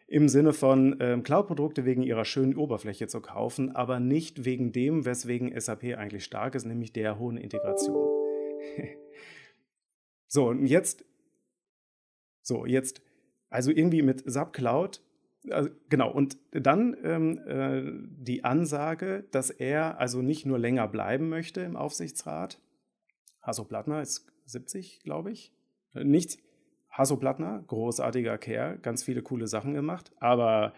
im 0.06 0.28
Sinne 0.28 0.52
von 0.52 0.96
ähm, 1.00 1.22
Cloud-Produkte 1.22 1.84
wegen 1.84 2.02
ihrer 2.02 2.24
schönen 2.24 2.56
Oberfläche 2.56 3.06
zu 3.06 3.20
kaufen, 3.20 3.74
aber 3.74 4.00
nicht 4.00 4.44
wegen 4.44 4.72
dem, 4.72 5.06
weswegen 5.06 5.58
SAP 5.58 5.96
eigentlich 5.96 6.24
stark 6.24 6.54
ist, 6.54 6.66
nämlich 6.66 6.92
der 6.92 7.18
hohen 7.18 7.36
Integration. 7.36 8.08
So, 10.34 10.48
und 10.48 10.66
jetzt, 10.66 11.04
so, 12.42 12.66
jetzt, 12.66 13.02
also 13.50 13.70
irgendwie 13.70 14.02
mit 14.02 14.22
SAP 14.26 14.52
Cloud, 14.52 15.02
also 15.50 15.70
genau, 15.88 16.10
und 16.10 16.38
dann 16.52 16.96
ähm, 17.02 17.38
äh, 17.46 17.82
die 18.22 18.44
Ansage, 18.44 19.24
dass 19.30 19.50
er 19.50 19.98
also 20.00 20.22
nicht 20.22 20.46
nur 20.46 20.58
länger 20.58 20.88
bleiben 20.88 21.28
möchte 21.28 21.60
im 21.60 21.76
Aufsichtsrat. 21.76 22.60
Hasso 23.42 23.64
Plattner 23.64 24.00
ist 24.00 24.26
70, 24.46 25.00
glaube 25.00 25.30
ich. 25.30 25.52
Äh, 25.94 26.04
Nichts. 26.04 26.38
Hasso 26.90 27.16
Plattner, 27.16 27.62
großartiger 27.66 28.38
Kerl, 28.38 28.78
ganz 28.78 29.02
viele 29.02 29.20
coole 29.20 29.48
Sachen 29.48 29.74
gemacht, 29.74 30.12
aber 30.20 30.74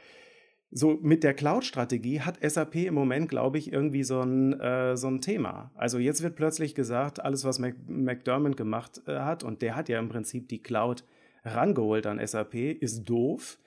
so 0.70 0.98
mit 1.00 1.22
der 1.22 1.34
Cloud-Strategie 1.34 2.22
hat 2.22 2.38
SAP 2.42 2.74
im 2.76 2.94
Moment, 2.94 3.28
glaube 3.28 3.58
ich, 3.58 3.72
irgendwie 3.72 4.02
so 4.02 4.20
ein, 4.20 4.58
äh, 4.58 4.96
so 4.96 5.08
ein 5.08 5.20
Thema. 5.20 5.70
Also 5.74 5.98
jetzt 5.98 6.22
wird 6.22 6.34
plötzlich 6.34 6.74
gesagt, 6.74 7.20
alles, 7.20 7.44
was 7.44 7.58
Mac 7.58 7.76
McDermott 7.86 8.56
gemacht 8.56 9.02
äh, 9.06 9.20
hat, 9.20 9.44
und 9.44 9.62
der 9.62 9.76
hat 9.76 9.88
ja 9.88 9.98
im 9.98 10.08
Prinzip 10.08 10.48
die 10.48 10.62
Cloud 10.62 11.04
rangeholt 11.46 12.06
an 12.06 12.24
SAP, 12.24 12.54
ist 12.54 13.04
doof. 13.04 13.58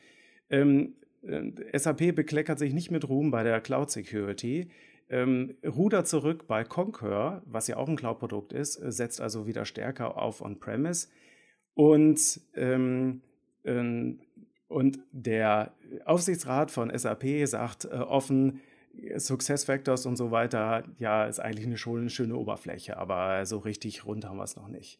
Ähm, 0.49 0.93
äh, 1.23 1.77
SAP 1.77 2.15
bekleckert 2.15 2.59
sich 2.59 2.73
nicht 2.73 2.91
mit 2.91 3.07
Ruhm 3.07 3.31
bei 3.31 3.43
der 3.43 3.61
Cloud 3.61 3.91
Security. 3.91 4.69
Ähm, 5.09 5.55
rudert 5.65 6.07
zurück 6.07 6.45
bei 6.47 6.63
Concur, 6.63 7.41
was 7.45 7.67
ja 7.67 7.77
auch 7.77 7.87
ein 7.87 7.95
Cloud-Produkt 7.95 8.53
ist, 8.53 8.77
äh, 8.77 8.91
setzt 8.91 9.21
also 9.21 9.47
wieder 9.47 9.65
stärker 9.65 10.21
auf 10.21 10.41
On-Premise. 10.41 11.07
Und 11.73 12.41
ähm, 12.55 13.21
ähm 13.63 14.19
und 14.67 14.99
der 15.11 15.73
Aufsichtsrat 16.05 16.69
von 16.69 16.95
SAP 16.95 17.47
sagt 17.47 17.85
äh, 17.85 17.87
offen, 17.95 18.61
Success 19.17 19.63
Factors 19.63 20.05
und 20.05 20.15
so 20.15 20.29
weiter, 20.29 20.83
ja, 20.99 21.25
ist 21.25 21.39
eigentlich 21.39 21.65
eine 21.65 21.77
schöne 21.77 22.35
Oberfläche, 22.35 22.97
aber 22.97 23.45
so 23.45 23.57
richtig 23.57 24.05
rund 24.05 24.25
haben 24.25 24.37
wir 24.37 24.43
es 24.43 24.55
noch 24.55 24.67
nicht. 24.67 24.99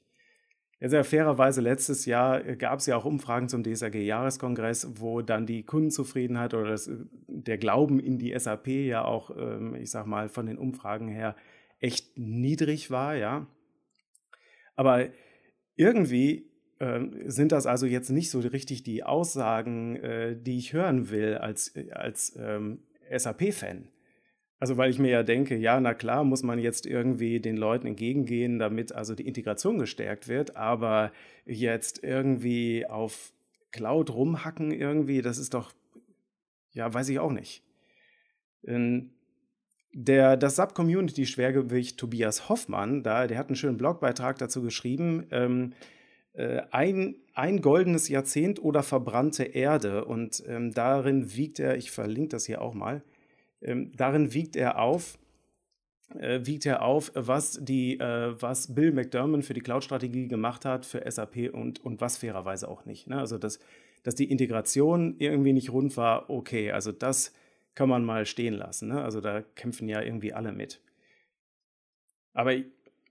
Ja, 0.82 0.88
sehr 0.88 1.04
fairerweise 1.04 1.60
letztes 1.60 2.06
Jahr 2.06 2.46
äh, 2.46 2.56
gab 2.56 2.80
es 2.80 2.86
ja 2.86 2.96
auch 2.96 3.06
Umfragen 3.06 3.50
zum 3.50 3.64
DSAG-Jahreskongress, 3.64 5.02
wo 5.02 5.22
dann 5.22 5.46
die 5.46 5.64
Kundenzufriedenheit 5.64 6.54
oder 6.54 6.70
das, 6.70 6.88
äh, 6.88 6.96
der 7.28 7.58
Glauben 7.58 8.00
in 8.00 8.18
die 8.18 8.38
SAP 8.38 8.68
ja 8.68 9.04
auch, 9.04 9.36
ähm, 9.38 9.76
ich 9.76 9.92
sag 9.92 10.06
mal, 10.06 10.30
von 10.30 10.46
den 10.46 10.58
Umfragen 10.58 11.10
her 11.10 11.36
echt 11.80 12.18
niedrig 12.18 12.92
war, 12.92 13.16
ja. 13.16 13.48
Aber 14.76 15.10
irgendwie 15.76 16.50
äh, 16.80 17.02
sind 17.26 17.52
das 17.52 17.66
also 17.66 17.86
jetzt 17.86 18.10
nicht 18.10 18.32
so 18.32 18.40
richtig 18.40 18.84
die 18.84 19.04
Aussagen, 19.04 19.98
äh, 19.98 20.38
die 20.42 20.58
ich 20.58 20.72
hören 20.72 21.10
will 21.10 21.36
als, 21.36 21.74
als 21.92 22.38
ähm, 22.40 22.80
SAP-Fan. 23.14 23.90
Also 24.60 24.76
weil 24.76 24.90
ich 24.90 25.00
mir 25.00 25.10
ja 25.10 25.24
denke, 25.24 25.56
ja, 25.56 25.80
na 25.80 25.94
klar, 25.94 26.26
muss 26.26 26.44
man 26.44 26.60
jetzt 26.60 26.86
irgendwie 26.86 27.40
den 27.40 27.56
Leuten 27.56 27.88
entgegengehen, 27.88 28.60
damit 28.60 28.92
also 28.92 29.16
die 29.16 29.28
Integration 29.28 29.80
gestärkt 29.80 30.28
wird, 30.28 30.58
aber 30.58 31.14
jetzt 31.46 32.04
irgendwie 32.04 32.86
auf 32.86 33.32
Cloud 33.72 34.10
rumhacken 34.10 34.72
irgendwie, 34.72 35.22
das 35.22 35.38
ist 35.38 35.54
doch, 35.54 35.72
ja, 36.74 36.94
weiß 36.94 37.08
ich 37.08 37.20
auch 37.20 37.32
nicht. 37.32 37.64
Ähm, 38.66 39.12
der, 39.94 40.36
das 40.36 40.58
Sub-Community-Schwergewicht 40.58 41.98
Tobias 41.98 42.50
Hoffmann, 42.50 43.02
da, 43.02 43.28
der 43.28 43.38
hat 43.38 43.48
einen 43.48 43.56
schönen 43.56 43.78
Blogbeitrag 43.78 44.38
dazu 44.38 44.62
geschrieben, 44.62 45.26
ähm, 45.32 45.74
äh, 46.34 46.62
ein, 46.72 47.16
ein 47.34 47.62
goldenes 47.62 48.10
Jahrzehnt 48.10 48.62
oder 48.62 48.84
verbrannte 48.84 49.44
Erde 49.46 50.06
und 50.06 50.44
ähm, 50.48 50.74
darin 50.74 51.34
wiegt 51.36 51.60
er, 51.60 51.78
ich 51.78 51.92
verlinke 51.92 52.30
das 52.30 52.46
hier 52.46 52.62
auch 52.62 52.74
mal, 52.74 53.04
ähm, 53.62 53.92
darin 53.96 54.34
wiegt 54.34 54.56
er 54.56 54.80
auf, 54.80 55.18
äh, 56.18 56.40
wiegt 56.44 56.66
er 56.66 56.82
auf, 56.84 57.12
was, 57.14 57.60
die, 57.62 58.00
äh, 58.00 58.34
was 58.42 58.74
Bill 58.74 58.92
McDermott 58.92 59.44
für 59.46 59.54
die 59.54 59.62
Cloud-Strategie 59.62 60.28
gemacht 60.28 60.66
hat 60.66 60.86
für 60.86 61.10
SAP 61.10 61.54
und, 61.54 61.84
und 61.84 62.02
was 62.02 62.18
fairerweise 62.18 62.68
auch 62.68 62.86
nicht. 62.86 63.08
Ne? 63.08 63.20
Also, 63.20 63.38
dass, 63.38 63.60
dass 64.04 64.16
die 64.16 64.32
Integration 64.32 65.16
irgendwie 65.20 65.54
nicht 65.54 65.72
rund 65.72 65.98
war, 65.98 66.30
okay, 66.30 66.72
also 66.72 66.92
das 66.92 67.34
kann 67.76 67.90
man 67.90 68.04
mal 68.04 68.26
stehen 68.26 68.56
lassen. 68.56 68.90
Ne? 68.90 69.04
Also, 69.04 69.22
da 69.22 69.42
kämpfen 69.42 69.88
ja 69.88 70.02
irgendwie 70.02 70.34
alle 70.34 70.52
mit. 70.52 70.82
Aber 72.34 72.54
ich, 72.54 72.66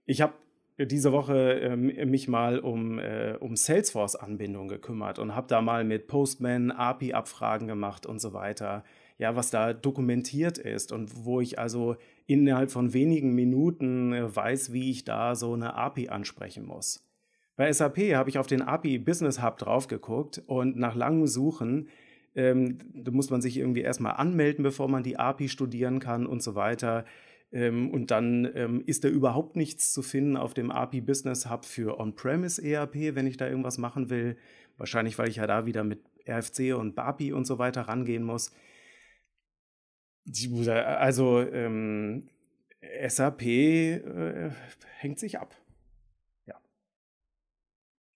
ich 0.06 0.20
habe 0.20 0.34
diese 0.78 1.12
Woche 1.12 1.60
äh, 1.60 1.76
mich 1.76 2.28
mal 2.28 2.60
um, 2.60 2.98
äh, 2.98 3.36
um 3.40 3.56
Salesforce-Anbindung 3.56 4.68
gekümmert 4.68 5.18
und 5.18 5.34
habe 5.34 5.48
da 5.48 5.60
mal 5.60 5.84
mit 5.84 6.06
Postman 6.06 6.70
API-Abfragen 6.70 7.66
gemacht 7.66 8.06
und 8.06 8.20
so 8.20 8.32
weiter 8.32 8.84
ja, 9.18 9.36
was 9.36 9.50
da 9.50 9.72
dokumentiert 9.72 10.58
ist 10.58 10.92
und 10.92 11.24
wo 11.24 11.40
ich 11.40 11.58
also 11.58 11.96
innerhalb 12.26 12.70
von 12.70 12.92
wenigen 12.92 13.34
Minuten 13.34 14.12
äh, 14.12 14.34
weiß, 14.34 14.72
wie 14.72 14.90
ich 14.90 15.04
da 15.04 15.34
so 15.34 15.54
eine 15.54 15.74
API 15.74 16.08
ansprechen 16.08 16.64
muss. 16.64 17.04
Bei 17.56 17.72
SAP 17.72 17.98
habe 18.14 18.30
ich 18.30 18.38
auf 18.38 18.46
den 18.46 18.62
API 18.62 18.98
Business 18.98 19.42
Hub 19.42 19.58
drauf 19.58 19.88
geguckt 19.88 20.42
und 20.46 20.76
nach 20.76 20.94
langem 20.94 21.26
Suchen 21.26 21.88
ähm, 22.38 22.78
da 22.94 23.10
muss 23.10 23.30
man 23.30 23.42
sich 23.42 23.56
irgendwie 23.56 23.80
erstmal 23.80 24.14
anmelden, 24.14 24.62
bevor 24.62 24.88
man 24.88 25.02
die 25.02 25.18
API 25.18 25.48
studieren 25.48 25.98
kann 25.98 26.24
und 26.24 26.40
so 26.40 26.54
weiter. 26.54 27.04
Ähm, 27.50 27.90
und 27.90 28.12
dann 28.12 28.48
ähm, 28.54 28.82
ist 28.86 29.02
da 29.02 29.08
überhaupt 29.08 29.56
nichts 29.56 29.92
zu 29.92 30.02
finden 30.02 30.36
auf 30.36 30.54
dem 30.54 30.70
API 30.70 31.00
Business 31.00 31.50
Hub 31.50 31.64
für 31.64 31.98
On-Premise 31.98 32.62
ERP, 32.62 33.16
wenn 33.16 33.26
ich 33.26 33.38
da 33.38 33.48
irgendwas 33.48 33.78
machen 33.78 34.08
will. 34.08 34.36
Wahrscheinlich, 34.76 35.18
weil 35.18 35.28
ich 35.28 35.36
ja 35.36 35.48
da 35.48 35.66
wieder 35.66 35.82
mit 35.82 36.00
RFC 36.28 36.76
und 36.78 36.94
BAPI 36.94 37.32
und 37.32 37.44
so 37.44 37.58
weiter 37.58 37.82
rangehen 37.82 38.22
muss. 38.22 38.52
Also 40.68 41.40
ähm, 41.40 42.28
SAP 43.06 43.42
äh, 43.42 44.50
hängt 44.98 45.18
sich 45.18 45.38
ab. 45.38 45.54
Ja. 46.46 46.60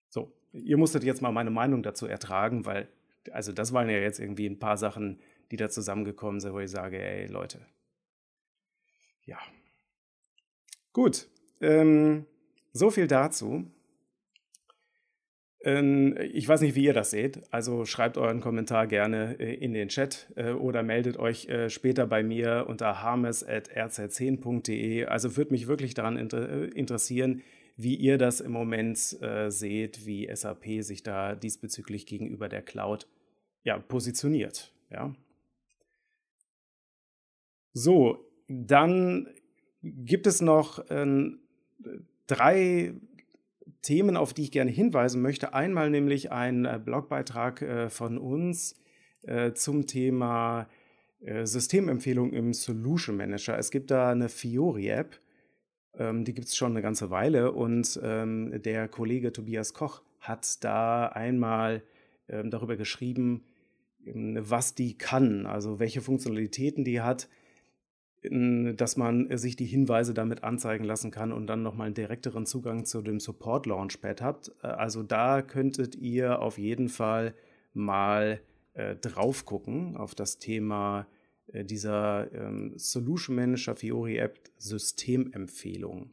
So, 0.09 0.33
ihr 0.51 0.77
musstet 0.77 1.03
jetzt 1.03 1.21
mal 1.21 1.31
meine 1.31 1.51
Meinung 1.51 1.83
dazu 1.83 2.07
ertragen, 2.07 2.65
weil, 2.65 2.87
also 3.31 3.51
das 3.51 3.73
waren 3.73 3.89
ja 3.89 3.97
jetzt 3.97 4.19
irgendwie 4.19 4.47
ein 4.47 4.59
paar 4.59 4.77
Sachen, 4.77 5.19
die 5.51 5.57
da 5.57 5.69
zusammengekommen 5.69 6.39
sind, 6.39 6.53
wo 6.53 6.59
ich 6.59 6.71
sage, 6.71 7.01
ey 7.01 7.27
Leute. 7.27 7.59
Ja. 9.25 9.37
Gut. 10.91 11.27
Ähm, 11.61 12.25
so 12.71 12.89
viel 12.89 13.07
dazu. 13.07 13.65
Ähm, 15.63 16.17
ich 16.33 16.47
weiß 16.47 16.61
nicht, 16.61 16.75
wie 16.75 16.83
ihr 16.83 16.93
das 16.93 17.11
seht. 17.11 17.41
Also 17.51 17.85
schreibt 17.85 18.17
euren 18.17 18.41
Kommentar 18.41 18.87
gerne 18.87 19.39
äh, 19.39 19.53
in 19.55 19.73
den 19.73 19.87
Chat 19.87 20.27
äh, 20.35 20.51
oder 20.51 20.83
meldet 20.83 21.17
euch 21.17 21.47
äh, 21.47 21.69
später 21.69 22.05
bei 22.05 22.21
mir 22.21 22.65
unter 22.67 23.01
harmes.rz10.de. 23.01 25.05
Also 25.05 25.37
würde 25.37 25.51
mich 25.51 25.67
wirklich 25.67 25.93
daran 25.93 26.17
interessieren, 26.17 27.41
wie 27.75 27.95
ihr 27.95 28.19
das 28.19 28.39
im 28.39 28.51
Moment 28.51 28.99
seht, 28.99 30.05
wie 30.05 30.29
SAP 30.31 30.83
sich 30.83 31.01
da 31.01 31.33
diesbezüglich 31.33 32.05
gegenüber 32.05 32.47
der 32.47 32.61
Cloud 32.61 33.07
ja, 33.63 33.79
positioniert. 33.79 34.71
Ja. 34.91 35.15
So, 37.73 38.29
dann 38.47 39.27
gibt 39.81 40.27
es 40.27 40.41
noch 40.41 40.87
äh, 40.91 41.31
drei 42.27 42.93
Themen, 43.83 44.17
auf 44.17 44.33
die 44.33 44.43
ich 44.43 44.51
gerne 44.51 44.71
hinweisen 44.71 45.21
möchte. 45.21 45.53
Einmal 45.53 45.91
nämlich 45.91 46.31
ein 46.31 46.65
äh, 46.65 46.79
Blogbeitrag 46.83 47.61
äh, 47.61 47.89
von 47.89 48.17
uns 48.17 48.75
äh, 49.21 49.53
zum 49.53 49.85
Thema 49.85 50.67
Systemempfehlung 51.25 52.33
im 52.33 52.51
Solution 52.53 53.15
Manager. 53.15 53.57
Es 53.57 53.71
gibt 53.71 53.91
da 53.91 54.11
eine 54.11 54.27
Fiori-App, 54.27 55.21
ähm, 55.97 56.25
die 56.25 56.33
gibt 56.33 56.49
es 56.49 56.57
schon 56.57 56.71
eine 56.71 56.81
ganze 56.81 57.11
Weile 57.11 57.53
und 57.53 57.97
ähm, 58.03 58.61
der 58.61 58.89
Kollege 58.89 59.31
Tobias 59.31 59.73
Koch 59.73 60.01
hat 60.19 60.61
da 60.65 61.07
einmal 61.07 61.81
ähm, 62.27 62.51
darüber 62.51 62.75
geschrieben, 62.75 63.45
was 64.05 64.75
die 64.75 64.97
kann, 64.97 65.45
also 65.45 65.79
welche 65.79 66.01
Funktionalitäten 66.01 66.83
die 66.83 66.99
hat 66.99 67.29
dass 68.29 68.95
man 68.95 69.37
sich 69.37 69.55
die 69.57 69.65
Hinweise 69.65 70.13
damit 70.13 70.43
anzeigen 70.43 70.85
lassen 70.85 71.11
kann 71.11 71.33
und 71.33 71.47
dann 71.47 71.61
nochmal 71.61 71.87
einen 71.87 71.95
direkteren 71.95 72.45
Zugang 72.45 72.85
zu 72.85 73.01
dem 73.01 73.19
Support 73.19 73.65
Launchpad 73.65 74.21
habt. 74.21 74.51
Äh, 74.61 74.67
also 74.67 75.03
da 75.03 75.41
könntet 75.41 75.95
ihr 75.95 76.41
auf 76.41 76.57
jeden 76.57 76.89
Fall 76.89 77.33
mal 77.73 78.39
äh, 78.73 78.95
drauf 78.95 79.45
gucken 79.45 79.97
auf 79.97 80.15
das 80.15 80.39
Thema 80.39 81.07
äh, 81.47 81.65
dieser 81.65 82.31
ähm, 82.33 82.73
Solution 82.77 83.35
Manager 83.35 83.75
Fiori 83.75 84.17
App 84.17 84.39
Systemempfehlung. 84.57 86.11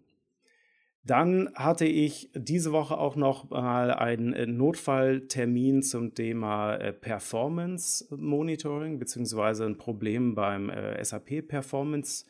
Dann 1.02 1.50
hatte 1.54 1.87
ich 1.87 2.30
diese 2.35 2.73
Woche 2.73 2.99
auch 2.99 3.16
noch 3.16 3.49
mal 3.49 3.90
einen 3.90 4.35
äh, 4.35 4.47
Notfalltermin 4.47 5.83
zum 5.83 6.14
Thema 6.14 6.75
äh, 6.75 6.92
Performance 6.92 8.07
Monitoring 8.14 8.99
beziehungsweise 8.99 9.64
ein 9.64 9.78
Problem 9.78 10.35
beim 10.35 10.69
äh, 10.69 11.02
SAP 11.02 11.49
Performance 11.49 12.26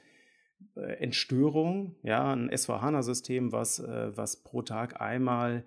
Entstörung, 0.75 1.97
ja, 2.03 2.35
ein 2.35 2.51
S4HANA-System, 2.51 3.51
was, 3.51 3.83
was 3.83 4.43
pro 4.43 4.61
Tag 4.61 5.01
einmal 5.01 5.65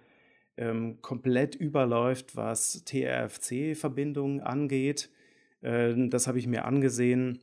ähm, 0.56 1.02
komplett 1.02 1.56
überläuft, 1.56 2.36
was 2.36 2.84
TRFC-Verbindungen 2.86 4.42
angeht. 4.42 5.10
Äh, 5.62 5.96
das 6.10 6.28
habe 6.28 6.38
ich 6.38 6.46
mir 6.46 6.66
angesehen 6.66 7.40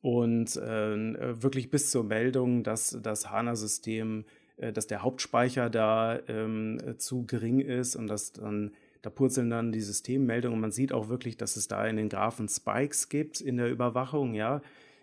und 0.00 0.56
wirklich 0.56 1.70
bis 1.70 1.90
zur 1.90 2.04
Meldung, 2.04 2.62
dass 2.62 2.98
das 3.02 3.30
HANA-System 3.30 4.24
dass 4.56 4.86
der 4.86 5.02
Hauptspeicher 5.02 5.68
da 5.70 6.18
ähm, 6.28 6.78
zu 6.98 7.26
gering 7.26 7.60
ist 7.60 7.96
und 7.96 8.06
dass 8.06 8.32
dann 8.32 8.72
da 9.02 9.10
purzeln 9.10 9.50
dann 9.50 9.70
die 9.70 9.82
Systemmeldungen 9.82 10.58
man 10.58 10.72
sieht 10.72 10.92
auch 10.92 11.08
wirklich, 11.08 11.36
dass 11.36 11.56
es 11.56 11.68
da 11.68 11.86
in 11.86 11.96
den 11.96 12.08
Graphen 12.08 12.48
Spikes 12.48 13.08
gibt 13.08 13.40
in 13.40 13.56
der 13.56 13.70
Überwachung, 13.70 14.34
ja, 14.34 14.62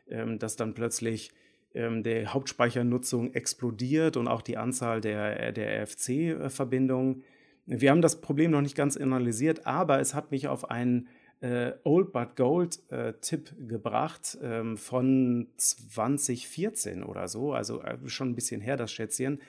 ähm, 0.10 0.40
dass 0.40 0.56
dann 0.56 0.74
plötzlich 0.74 1.32
ähm, 1.74 2.04
die 2.04 2.28
Hauptspeichernutzung 2.28 3.34
explodiert 3.34 4.18
und 4.18 4.28
auch 4.28 4.42
die 4.42 4.58
Anzahl 4.58 5.02
der, 5.02 5.52
der 5.52 5.84
RFC-Verbindungen. 5.84 7.24
Wir 7.66 7.92
haben 7.92 8.02
das 8.02 8.20
Problem 8.20 8.52
noch 8.52 8.62
nicht 8.62 8.76
ganz 8.76 8.98
analysiert, 8.98 9.66
aber 9.66 10.00
es 10.00 10.14
hat 10.14 10.32
mich 10.32 10.48
auf 10.48 10.70
einen 10.70 11.08
äh, 11.44 11.74
Old 11.84 12.14
But 12.14 12.38
Gold 12.38 12.80
äh, 12.90 13.14
Tipp 13.20 13.54
gebracht 13.68 14.38
ähm, 14.42 14.78
von 14.78 15.48
2014 15.58 17.04
oder 17.04 17.28
so, 17.28 17.52
also 17.54 17.82
äh, 17.82 17.98
schon 18.08 18.30
ein 18.30 18.36
bisschen 18.36 18.62
her, 18.62 18.78
das 18.78 18.94
Schätzchen. 18.94 19.42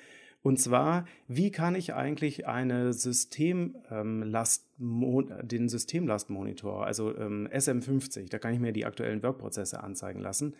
Und 0.42 0.58
zwar, 0.60 1.06
wie 1.28 1.50
kann 1.52 1.76
ich 1.76 1.94
eigentlich 1.94 2.46
eine 2.46 2.92
Systemlast, 2.92 4.66
ähm, 4.78 5.26
den 5.42 5.68
Systemlastmonitor, 5.68 6.84
also 6.84 7.16
ähm, 7.16 7.48
SM50, 7.50 8.28
da 8.28 8.38
kann 8.38 8.52
ich 8.52 8.60
mir 8.60 8.72
die 8.72 8.84
aktuellen 8.84 9.22
Workprozesse 9.22 9.82
anzeigen 9.82 10.20
lassen, 10.20 10.54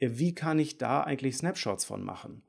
äh, 0.00 0.10
wie 0.14 0.34
kann 0.34 0.58
ich 0.58 0.76
da 0.76 1.02
eigentlich 1.02 1.36
Snapshots 1.36 1.84
von 1.84 2.02
machen? 2.02 2.42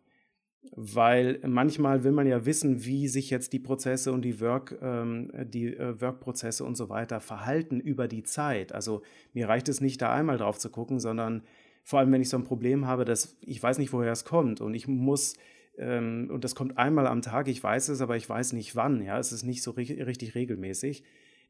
Weil 0.75 1.39
manchmal 1.45 2.03
will 2.03 2.11
man 2.11 2.27
ja 2.27 2.45
wissen, 2.45 2.85
wie 2.85 3.07
sich 3.07 3.29
jetzt 3.29 3.51
die 3.53 3.59
Prozesse 3.59 4.11
und 4.11 4.21
die 4.21 4.39
Work, 4.39 4.77
ähm, 4.81 5.31
die 5.45 5.75
äh, 5.75 5.99
Work-Prozesse 5.99 6.63
und 6.63 6.75
so 6.75 6.89
weiter 6.89 7.19
verhalten 7.19 7.79
über 7.79 8.07
die 8.07 8.23
Zeit. 8.23 8.71
Also 8.71 9.01
mir 9.33 9.49
reicht 9.49 9.69
es 9.69 9.81
nicht, 9.81 10.01
da 10.01 10.13
einmal 10.13 10.37
drauf 10.37 10.59
zu 10.59 10.69
gucken, 10.69 10.99
sondern 10.99 11.43
vor 11.83 11.99
allem, 11.99 12.11
wenn 12.11 12.21
ich 12.21 12.29
so 12.29 12.37
ein 12.37 12.43
Problem 12.43 12.85
habe, 12.85 13.05
dass 13.05 13.37
ich 13.41 13.61
weiß 13.61 13.79
nicht, 13.79 13.91
woher 13.91 14.11
es 14.11 14.23
kommt 14.23 14.61
und 14.61 14.75
ich 14.75 14.87
muss 14.87 15.35
ähm, 15.77 16.29
und 16.31 16.43
das 16.43 16.55
kommt 16.55 16.77
einmal 16.77 17.07
am 17.07 17.21
Tag, 17.21 17.47
ich 17.47 17.61
weiß 17.63 17.89
es, 17.89 18.01
aber 18.01 18.15
ich 18.15 18.29
weiß 18.29 18.53
nicht 18.53 18.75
wann, 18.75 19.01
ja, 19.01 19.17
es 19.17 19.31
ist 19.31 19.43
nicht 19.43 19.63
so 19.63 19.71
richtig, 19.71 20.35
regelmäßig, 20.35 21.03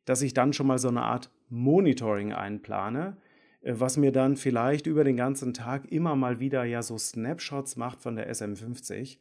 dass 0.06 0.22
ich 0.22 0.34
dann 0.34 0.54
schon 0.54 0.68
mal 0.68 0.78
so 0.78 0.88
eine 0.88 1.04
Art 1.04 1.30
Monitoring 1.50 2.32
einplane, 2.34 3.18
was 3.64 3.98
mir 3.98 4.12
dann 4.12 4.38
vielleicht 4.38 4.88
über 4.88 5.04
den 5.04 5.18
ganzen 5.18 5.54
Tag 5.54 5.92
immer 5.92 6.16
mal 6.16 6.40
wieder 6.40 6.64
ja 6.64 6.82
so 6.82 6.98
Snapshots 6.98 7.76
macht 7.76 8.02
von 8.02 8.16
der 8.16 8.32
SM50. 8.32 9.18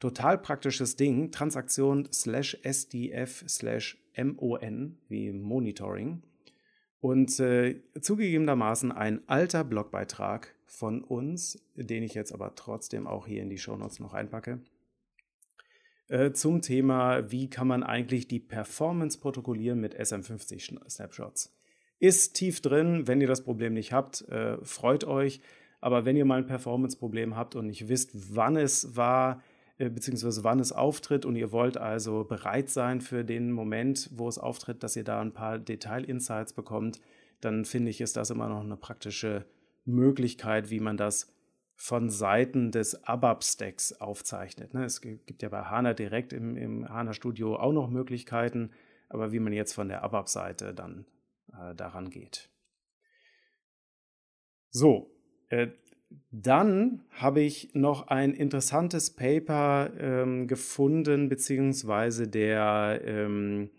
Total 0.00 0.36
praktisches 0.38 0.96
Ding, 0.96 1.30
Transaktion 1.30 2.08
slash 2.12 2.58
SDF 2.62 3.44
slash 3.48 3.96
MON 4.16 4.98
wie 5.08 5.32
Monitoring. 5.32 6.22
Und 7.00 7.38
äh, 7.38 7.80
zugegebenermaßen 8.00 8.90
ein 8.90 9.28
alter 9.28 9.62
Blogbeitrag 9.62 10.54
von 10.66 11.02
uns, 11.04 11.62
den 11.74 12.02
ich 12.02 12.14
jetzt 12.14 12.32
aber 12.32 12.54
trotzdem 12.54 13.06
auch 13.06 13.26
hier 13.26 13.42
in 13.42 13.50
die 13.50 13.58
Shownotes 13.58 14.00
noch 14.00 14.14
einpacke, 14.14 14.60
äh, 16.08 16.32
zum 16.32 16.60
Thema, 16.62 17.30
wie 17.30 17.48
kann 17.48 17.68
man 17.68 17.82
eigentlich 17.82 18.26
die 18.26 18.40
Performance 18.40 19.18
protokollieren 19.18 19.80
mit 19.80 19.98
SM50 19.98 20.88
Snapshots. 20.88 21.54
Ist 22.04 22.34
tief 22.34 22.60
drin, 22.60 23.06
wenn 23.06 23.22
ihr 23.22 23.26
das 23.26 23.44
Problem 23.44 23.72
nicht 23.72 23.94
habt, 23.94 24.28
äh, 24.28 24.58
freut 24.62 25.04
euch. 25.04 25.40
Aber 25.80 26.04
wenn 26.04 26.16
ihr 26.16 26.26
mal 26.26 26.36
ein 26.36 26.46
Performance-Problem 26.46 27.34
habt 27.34 27.54
und 27.54 27.66
nicht 27.66 27.88
wisst, 27.88 28.36
wann 28.36 28.56
es 28.56 28.94
war, 28.94 29.42
äh, 29.78 29.88
beziehungsweise 29.88 30.44
wann 30.44 30.60
es 30.60 30.70
auftritt 30.70 31.24
und 31.24 31.34
ihr 31.34 31.50
wollt 31.50 31.78
also 31.78 32.24
bereit 32.24 32.68
sein 32.68 33.00
für 33.00 33.24
den 33.24 33.52
Moment, 33.52 34.10
wo 34.12 34.28
es 34.28 34.36
auftritt, 34.36 34.82
dass 34.82 34.96
ihr 34.96 35.04
da 35.04 35.18
ein 35.22 35.32
paar 35.32 35.58
Detail-Insights 35.58 36.52
bekommt, 36.52 37.00
dann 37.40 37.64
finde 37.64 37.90
ich, 37.90 38.02
ist 38.02 38.18
das 38.18 38.28
immer 38.28 38.50
noch 38.50 38.60
eine 38.60 38.76
praktische 38.76 39.46
Möglichkeit, 39.86 40.68
wie 40.68 40.80
man 40.80 40.98
das 40.98 41.32
von 41.74 42.10
Seiten 42.10 42.70
des 42.70 43.02
ABAP-Stacks 43.04 43.94
aufzeichnet. 43.94 44.74
Ne? 44.74 44.84
Es 44.84 45.00
gibt 45.00 45.40
ja 45.40 45.48
bei 45.48 45.62
HANA 45.62 45.94
direkt 45.94 46.34
im, 46.34 46.58
im 46.58 46.86
HANA-Studio 46.86 47.56
auch 47.56 47.72
noch 47.72 47.88
Möglichkeiten, 47.88 48.72
aber 49.08 49.32
wie 49.32 49.40
man 49.40 49.54
jetzt 49.54 49.72
von 49.72 49.88
der 49.88 50.04
ABAP-Seite 50.04 50.74
dann 50.74 51.06
äh, 51.60 51.74
daran 51.74 52.10
geht. 52.10 52.50
So, 54.70 55.10
äh, 55.48 55.68
dann 56.30 57.04
habe 57.10 57.40
ich 57.40 57.74
noch 57.74 58.08
ein 58.08 58.34
interessantes 58.34 59.14
Paper 59.14 59.90
ähm, 59.98 60.46
gefunden, 60.46 61.28
beziehungsweise 61.28 62.28
der, 62.28 63.00
ähm, 63.04 63.70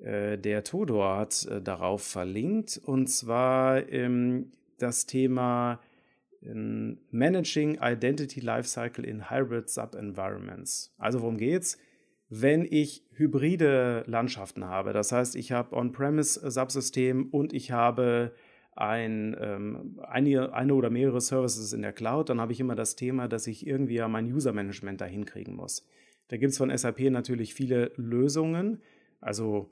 äh, 0.00 0.38
der 0.38 0.64
Todor 0.64 1.16
hat 1.16 1.46
äh, 1.46 1.60
darauf 1.60 2.02
verlinkt, 2.02 2.80
und 2.84 3.08
zwar 3.08 3.88
ähm, 3.88 4.52
das 4.78 5.06
Thema 5.06 5.80
ähm, 6.42 6.98
Managing 7.10 7.78
Identity 7.80 8.40
Lifecycle 8.40 9.04
in 9.04 9.30
Hybrid 9.30 9.68
Sub-Environments. 9.68 10.94
Also 10.98 11.22
worum 11.22 11.38
geht's? 11.38 11.78
Wenn 12.36 12.66
ich 12.68 13.04
hybride 13.12 14.02
Landschaften 14.08 14.64
habe, 14.64 14.92
das 14.92 15.12
heißt, 15.12 15.36
ich 15.36 15.52
habe 15.52 15.76
On-Premise-Subsystem 15.76 17.28
und 17.30 17.52
ich 17.52 17.70
habe 17.70 18.34
ein, 18.74 19.36
ähm, 19.38 20.00
eine, 20.02 20.52
eine 20.52 20.74
oder 20.74 20.90
mehrere 20.90 21.20
Services 21.20 21.72
in 21.72 21.82
der 21.82 21.92
Cloud, 21.92 22.30
dann 22.30 22.40
habe 22.40 22.50
ich 22.50 22.58
immer 22.58 22.74
das 22.74 22.96
Thema, 22.96 23.28
dass 23.28 23.46
ich 23.46 23.64
irgendwie 23.64 23.94
ja 23.94 24.08
mein 24.08 24.26
User-Management 24.26 25.00
da 25.00 25.04
hinkriegen 25.04 25.54
muss. 25.54 25.86
Da 26.26 26.36
gibt 26.36 26.50
es 26.50 26.58
von 26.58 26.76
SAP 26.76 27.02
natürlich 27.02 27.54
viele 27.54 27.92
Lösungen. 27.94 28.82
Also 29.20 29.70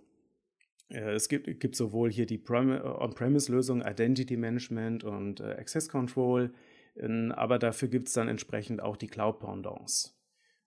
äh, 0.89 1.15
es 1.15 1.29
gibt, 1.29 1.59
gibt, 1.59 1.75
sowohl 1.75 2.13
hier 2.13 2.27
die 2.27 2.41
On-Premise-Lösung, 2.49 3.83
Identity 3.83 4.37
Management 4.37 5.03
und 5.03 5.41
äh, 5.41 5.55
Access 5.55 5.89
Control, 5.89 6.53
äh, 6.95 7.31
aber 7.33 7.59
dafür 7.59 7.89
gibt 7.89 8.07
es 8.07 8.15
dann 8.15 8.29
entsprechend 8.29 8.81
auch 8.81 8.97
die 8.97 9.09
Cloud-Pendants. 9.09 10.17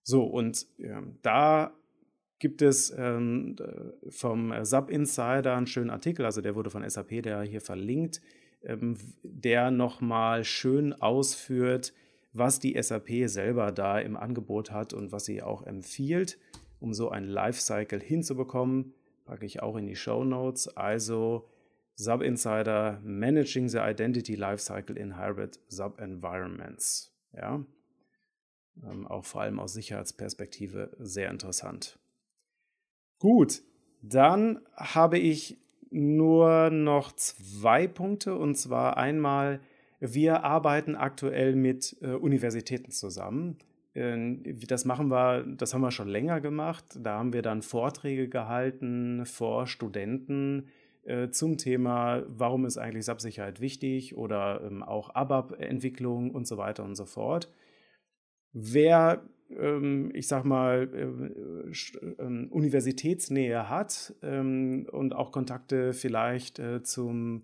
So, 0.03 0.25
und 0.25 0.67
äh, 0.77 1.01
da 1.21 1.73
gibt 2.39 2.61
es 2.61 2.93
ähm, 2.97 3.55
vom 4.09 4.53
Sub 4.63 4.89
Insider 4.89 5.55
einen 5.55 5.67
schönen 5.67 5.89
Artikel, 5.89 6.25
also 6.25 6.41
der 6.41 6.55
wurde 6.55 6.69
von 6.69 6.87
SAP, 6.87 7.23
der 7.23 7.41
hier 7.43 7.61
verlinkt, 7.61 8.21
ähm, 8.63 8.97
der 9.23 9.71
nochmal 9.71 10.43
schön 10.43 10.93
ausführt, 10.93 11.93
was 12.33 12.59
die 12.59 12.81
SAP 12.81 13.27
selber 13.27 13.71
da 13.71 13.99
im 13.99 14.17
Angebot 14.17 14.71
hat 14.71 14.93
und 14.93 15.11
was 15.11 15.25
sie 15.25 15.41
auch 15.41 15.63
empfiehlt, 15.65 16.37
um 16.79 16.93
so 16.93 17.09
ein 17.09 17.23
Lifecycle 17.23 18.01
hinzubekommen. 18.01 18.93
Packe 19.23 19.45
ich 19.45 19.63
auch 19.63 19.77
in 19.77 19.87
die 19.87 19.95
Show 19.95 20.23
Notes. 20.23 20.67
Also 20.75 21.47
Sub 21.95 22.21
Insider 22.21 22.99
Managing 23.03 23.69
the 23.69 23.77
Identity 23.77 24.35
Lifecycle 24.35 24.97
in 24.97 25.17
Hybrid 25.17 25.59
Sub 25.69 25.99
Environments. 25.99 27.13
Ja, 27.33 27.65
ähm, 28.83 29.07
auch 29.07 29.23
vor 29.23 29.41
allem 29.41 29.59
aus 29.59 29.73
Sicherheitsperspektive 29.73 30.95
sehr 30.99 31.29
interessant. 31.31 31.97
Gut, 33.19 33.61
dann 34.01 34.59
habe 34.75 35.17
ich 35.17 35.57
nur 35.89 36.69
noch 36.69 37.13
zwei 37.13 37.87
Punkte 37.87 38.35
und 38.35 38.55
zwar 38.55 38.97
einmal, 38.97 39.61
wir 39.99 40.43
arbeiten 40.43 40.95
aktuell 40.95 41.55
mit 41.55 41.95
äh, 42.01 42.09
Universitäten 42.09 42.91
zusammen. 42.91 43.57
Äh, 43.93 44.35
das 44.67 44.85
machen 44.85 45.09
wir, 45.09 45.43
das 45.47 45.73
haben 45.73 45.81
wir 45.81 45.91
schon 45.91 46.09
länger 46.09 46.41
gemacht. 46.41 46.85
Da 46.99 47.17
haben 47.17 47.33
wir 47.33 47.41
dann 47.41 47.61
Vorträge 47.61 48.27
gehalten 48.27 49.25
vor 49.25 49.67
Studenten 49.67 50.67
äh, 51.05 51.29
zum 51.29 51.57
Thema, 51.57 52.23
warum 52.27 52.65
ist 52.65 52.77
eigentlich 52.77 53.05
SAP-Sicherheit 53.05 53.61
wichtig 53.61 54.17
oder 54.17 54.61
ähm, 54.63 54.83
auch 54.83 55.15
ABAP-Entwicklung 55.15 56.31
und 56.31 56.45
so 56.47 56.57
weiter 56.57 56.83
und 56.83 56.95
so 56.95 57.05
fort. 57.05 57.51
Wer 58.51 59.21
ähm, 59.21 59.29
ich 59.47 60.27
sag 60.27 60.43
mal, 60.43 60.89
äh, 60.93 62.21
ähm, 62.21 62.47
Universitätsnähe 62.49 63.69
hat 63.69 64.13
ähm, 64.23 64.87
und 64.91 65.13
auch 65.13 65.31
Kontakte 65.31 65.93
vielleicht 65.93 66.59
äh, 66.59 66.83
zum, 66.83 67.43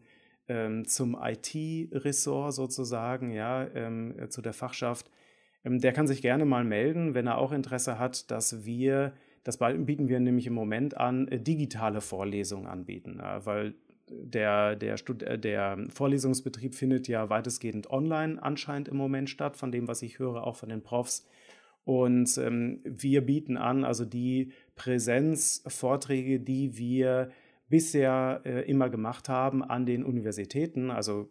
zum 0.86 1.18
IT-Ressort 1.18 2.54
sozusagen, 2.54 3.32
ja, 3.32 3.70
zu 4.28 4.42
der 4.42 4.52
Fachschaft, 4.52 5.10
der 5.64 5.94
kann 5.94 6.08
sich 6.08 6.22
gerne 6.22 6.46
mal 6.46 6.64
melden, 6.64 7.14
wenn 7.14 7.28
er 7.28 7.38
auch 7.38 7.52
Interesse 7.52 8.00
hat, 8.00 8.32
dass 8.32 8.66
wir, 8.66 9.14
das 9.44 9.58
bieten 9.58 10.08
wir 10.08 10.20
nämlich 10.20 10.48
im 10.48 10.54
Moment 10.54 10.98
an, 10.98 11.28
äh, 11.28 11.40
digitale 11.40 12.02
Vorlesungen 12.02 12.68
anbieten, 12.68 13.22
weil 13.44 13.76
der, 14.10 14.76
der, 14.76 14.98
der 14.98 15.86
Vorlesungsbetrieb 15.90 16.76
findet 16.76 17.08
ja 17.08 17.30
weitestgehend 17.30 17.90
online 17.90 18.42
anscheinend 18.42 18.88
im 18.88 18.98
Moment 18.98 19.30
statt, 19.30 19.56
von 19.56 19.72
dem, 19.72 19.88
was 19.88 20.02
ich 20.02 20.20
höre, 20.20 20.46
auch 20.46 20.56
von 20.56 20.70
den 20.70 20.82
Profs. 20.82 21.26
Und 21.84 22.38
ähm, 22.38 22.82
wir 22.84 23.22
bieten 23.26 23.58
an, 23.58 23.84
also 23.84 24.06
die 24.06 24.52
Präsenzvorträge, 24.76 26.40
die 26.40 26.78
wir 26.78 27.32
bisher 27.70 28.42
äh, 28.46 28.70
immer 28.70 28.90
gemacht 28.90 29.30
haben 29.30 29.64
an 29.64 29.86
den 29.86 30.04
Universitäten. 30.04 30.92
Also 30.92 31.30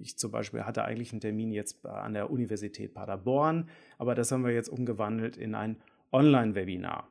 ich 0.00 0.18
zum 0.18 0.30
Beispiel 0.30 0.62
hatte 0.64 0.84
eigentlich 0.84 1.12
einen 1.12 1.20
Termin 1.20 1.52
jetzt 1.52 1.84
an 1.86 2.14
der 2.14 2.30
Universität 2.30 2.94
Paderborn, 2.94 3.68
aber 3.98 4.14
das 4.14 4.32
haben 4.32 4.44
wir 4.44 4.52
jetzt 4.52 4.70
umgewandelt 4.70 5.36
in 5.36 5.54
ein 5.54 5.76
Online-Webinar. 6.10 7.08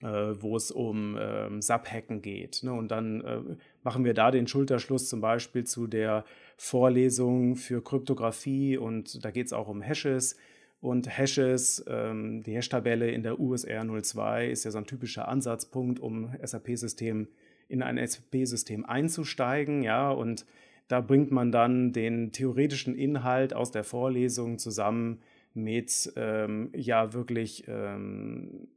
Äh, 0.00 0.40
wo 0.40 0.54
es 0.54 0.70
um 0.70 1.18
ähm, 1.20 1.60
Subhacken 1.60 2.22
geht. 2.22 2.62
Ne? 2.62 2.72
Und 2.72 2.92
dann 2.92 3.20
äh, 3.20 3.40
machen 3.82 4.04
wir 4.04 4.14
da 4.14 4.30
den 4.30 4.46
Schulterschluss 4.46 5.08
zum 5.08 5.20
Beispiel 5.20 5.64
zu 5.64 5.88
der 5.88 6.24
Vorlesung 6.56 7.56
für 7.56 7.82
Kryptographie 7.82 8.78
und 8.78 9.24
da 9.24 9.32
geht 9.32 9.46
es 9.46 9.52
auch 9.52 9.66
um 9.66 9.82
Hashes 9.82 10.36
und 10.80 11.08
Hashes, 11.08 11.84
ähm, 11.88 12.42
die 12.42 12.54
Hash-Tabelle 12.54 13.10
in 13.10 13.22
der 13.22 13.40
USR 13.40 13.84
02 13.84 14.48
ist 14.48 14.64
ja 14.64 14.70
so 14.70 14.78
ein 14.78 14.86
typischer 14.86 15.28
Ansatzpunkt, 15.28 15.98
um 15.98 16.34
SAP-System 16.42 17.28
in 17.68 17.82
ein 17.82 17.98
SAP-System 18.04 18.84
einzusteigen, 18.84 19.82
ja, 19.82 20.10
und 20.10 20.46
da 20.88 21.02
bringt 21.02 21.30
man 21.30 21.52
dann 21.52 21.92
den 21.92 22.32
theoretischen 22.32 22.94
Inhalt 22.94 23.52
aus 23.52 23.70
der 23.70 23.84
Vorlesung 23.84 24.58
zusammen 24.58 25.20
mit 25.52 26.12
ähm, 26.16 26.70
ja 26.74 27.12
wirklich 27.12 27.64
ähm, 27.68 28.68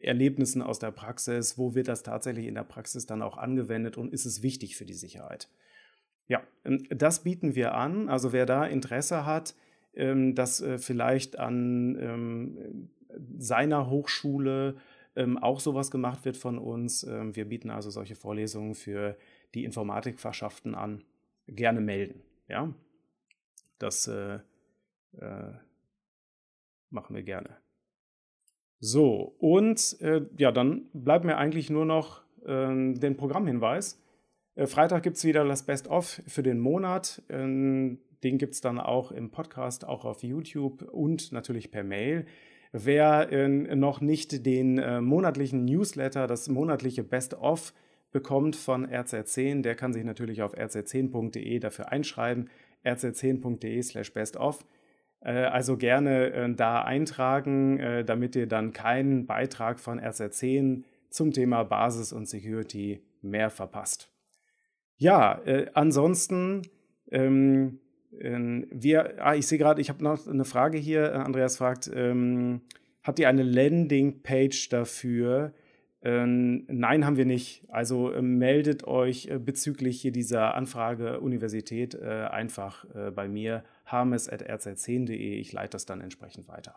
Erlebnissen 0.00 0.62
aus 0.62 0.80
der 0.80 0.90
Praxis, 0.90 1.58
wo 1.58 1.74
wird 1.74 1.86
das 1.86 2.02
tatsächlich 2.02 2.46
in 2.46 2.54
der 2.54 2.64
Praxis 2.64 3.06
dann 3.06 3.22
auch 3.22 3.36
angewendet 3.36 3.96
und 3.96 4.12
ist 4.12 4.24
es 4.24 4.42
wichtig 4.42 4.76
für 4.76 4.84
die 4.84 4.94
Sicherheit. 4.94 5.48
Ja, 6.26 6.42
ähm, 6.64 6.86
das 6.90 7.22
bieten 7.22 7.54
wir 7.54 7.74
an. 7.74 8.08
Also 8.08 8.32
wer 8.32 8.46
da 8.46 8.64
Interesse 8.64 9.24
hat, 9.24 9.54
dass 9.92 10.60
äh, 10.60 10.78
vielleicht 10.78 11.38
an 11.38 11.96
ähm, 12.00 12.90
seiner 13.38 13.90
Hochschule 13.90 14.76
ähm, 15.16 15.36
auch 15.38 15.60
sowas 15.60 15.90
gemacht 15.90 16.24
wird 16.24 16.36
von 16.36 16.58
uns. 16.58 17.04
wir 17.04 17.48
bieten 17.48 17.70
also 17.70 17.90
solche 17.90 18.14
Vorlesungen 18.14 18.74
für 18.74 19.16
die 19.54 19.64
Informatikfachschaften 19.64 20.74
an. 20.74 21.02
Gerne 21.46 21.80
melden. 21.80 22.22
Ja, 22.46 22.72
das 23.78 24.06
äh, 24.06 24.38
äh, 25.18 25.52
machen 26.90 27.16
wir 27.16 27.24
gerne. 27.24 27.56
So, 28.78 29.34
und 29.38 30.00
äh, 30.00 30.22
ja, 30.38 30.52
dann 30.52 30.88
bleibt 30.92 31.24
mir 31.24 31.36
eigentlich 31.36 31.70
nur 31.70 31.84
noch 31.84 32.22
den 32.42 33.18
Programmhinweis. 33.18 34.00
Äh, 34.54 34.66
Freitag 34.66 35.02
gibt 35.02 35.16
es 35.16 35.24
wieder 35.24 35.44
das 35.44 35.64
Best-of 35.64 36.22
für 36.26 36.42
den 36.42 36.60
Monat. 36.60 37.22
Den 38.22 38.38
gibt 38.38 38.54
es 38.54 38.60
dann 38.60 38.78
auch 38.78 39.12
im 39.12 39.30
Podcast, 39.30 39.86
auch 39.86 40.04
auf 40.04 40.22
YouTube 40.22 40.82
und 40.82 41.32
natürlich 41.32 41.70
per 41.70 41.84
Mail. 41.84 42.26
Wer 42.72 43.32
äh, 43.32 43.48
noch 43.48 44.00
nicht 44.00 44.46
den 44.46 44.78
äh, 44.78 45.00
monatlichen 45.00 45.64
Newsletter, 45.64 46.26
das 46.26 46.48
monatliche 46.48 47.02
Best-of 47.02 47.72
bekommt 48.12 48.56
von 48.56 48.86
RZ10, 48.86 49.62
der 49.62 49.74
kann 49.74 49.92
sich 49.92 50.04
natürlich 50.04 50.42
auf 50.42 50.54
rz10.de 50.56 51.58
dafür 51.58 51.90
einschreiben, 51.90 52.50
rz10.de 52.84 53.82
slash 53.82 54.12
bestof. 54.12 54.64
Äh, 55.20 55.32
also 55.32 55.76
gerne 55.76 56.32
äh, 56.32 56.54
da 56.54 56.82
eintragen, 56.82 57.78
äh, 57.78 58.04
damit 58.04 58.36
ihr 58.36 58.46
dann 58.46 58.72
keinen 58.72 59.26
Beitrag 59.26 59.78
von 59.78 60.00
RZ10 60.00 60.84
zum 61.10 61.32
Thema 61.32 61.64
Basis 61.64 62.12
und 62.12 62.28
Security 62.28 63.02
mehr 63.22 63.50
verpasst. 63.50 64.12
Ja, 64.96 65.40
ansonsten 65.72 66.62
ähm, 67.10 67.80
ähm, 67.80 67.80
wir, 68.12 69.24
ah, 69.24 69.34
ich 69.34 69.46
sehe 69.46 69.58
gerade, 69.58 69.80
ich 69.80 69.88
habe 69.88 70.02
noch 70.02 70.26
eine 70.26 70.44
Frage 70.44 70.78
hier. 70.78 71.14
Andreas 71.24 71.56
fragt, 71.56 71.90
ähm, 71.94 72.62
habt 73.02 73.18
ihr 73.18 73.28
eine 73.28 73.44
Landingpage 73.44 74.68
dafür? 74.68 75.52
Ähm, 76.02 76.64
nein, 76.68 77.04
haben 77.04 77.16
wir 77.16 77.26
nicht. 77.26 77.64
Also 77.68 78.10
äh, 78.10 78.22
meldet 78.22 78.84
euch 78.84 79.26
äh, 79.26 79.38
bezüglich 79.38 80.00
hier 80.00 80.12
dieser 80.12 80.54
Anfrage 80.54 81.20
Universität 81.20 81.94
äh, 81.94 82.26
einfach 82.30 82.86
äh, 82.94 83.10
bei 83.10 83.28
mir, 83.28 83.64
harmes.rz10.de. 83.84 85.34
Ich 85.34 85.52
leite 85.52 85.72
das 85.72 85.84
dann 85.84 86.00
entsprechend 86.00 86.48
weiter. 86.48 86.74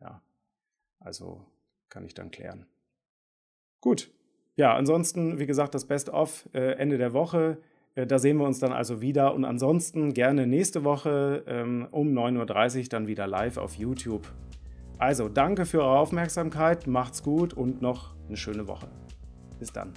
Ja, 0.00 0.20
also 1.00 1.46
kann 1.88 2.04
ich 2.04 2.12
dann 2.12 2.30
klären. 2.30 2.66
Gut. 3.80 4.10
Ja, 4.56 4.74
ansonsten, 4.74 5.38
wie 5.38 5.46
gesagt, 5.46 5.74
das 5.74 5.86
Best-of 5.86 6.48
äh, 6.52 6.72
Ende 6.72 6.98
der 6.98 7.12
Woche. 7.12 7.58
Äh, 7.96 8.06
da 8.06 8.20
sehen 8.20 8.36
wir 8.36 8.46
uns 8.46 8.60
dann 8.60 8.72
also 8.72 9.00
wieder 9.00 9.34
und 9.34 9.44
ansonsten 9.44 10.14
gerne 10.14 10.46
nächste 10.46 10.84
Woche 10.84 11.42
ähm, 11.48 11.88
um 11.90 12.08
9.30 12.16 12.78
Uhr 12.78 12.84
dann 12.90 13.06
wieder 13.08 13.26
live 13.26 13.56
auf 13.56 13.74
YouTube. 13.74 14.28
Also 14.98 15.28
danke 15.28 15.66
für 15.66 15.80
eure 15.80 15.98
Aufmerksamkeit, 15.98 16.86
macht's 16.86 17.22
gut 17.22 17.52
und 17.52 17.82
noch 17.82 18.14
eine 18.28 18.36
schöne 18.36 18.68
Woche. 18.68 18.88
Bis 19.58 19.72
dann. 19.72 19.92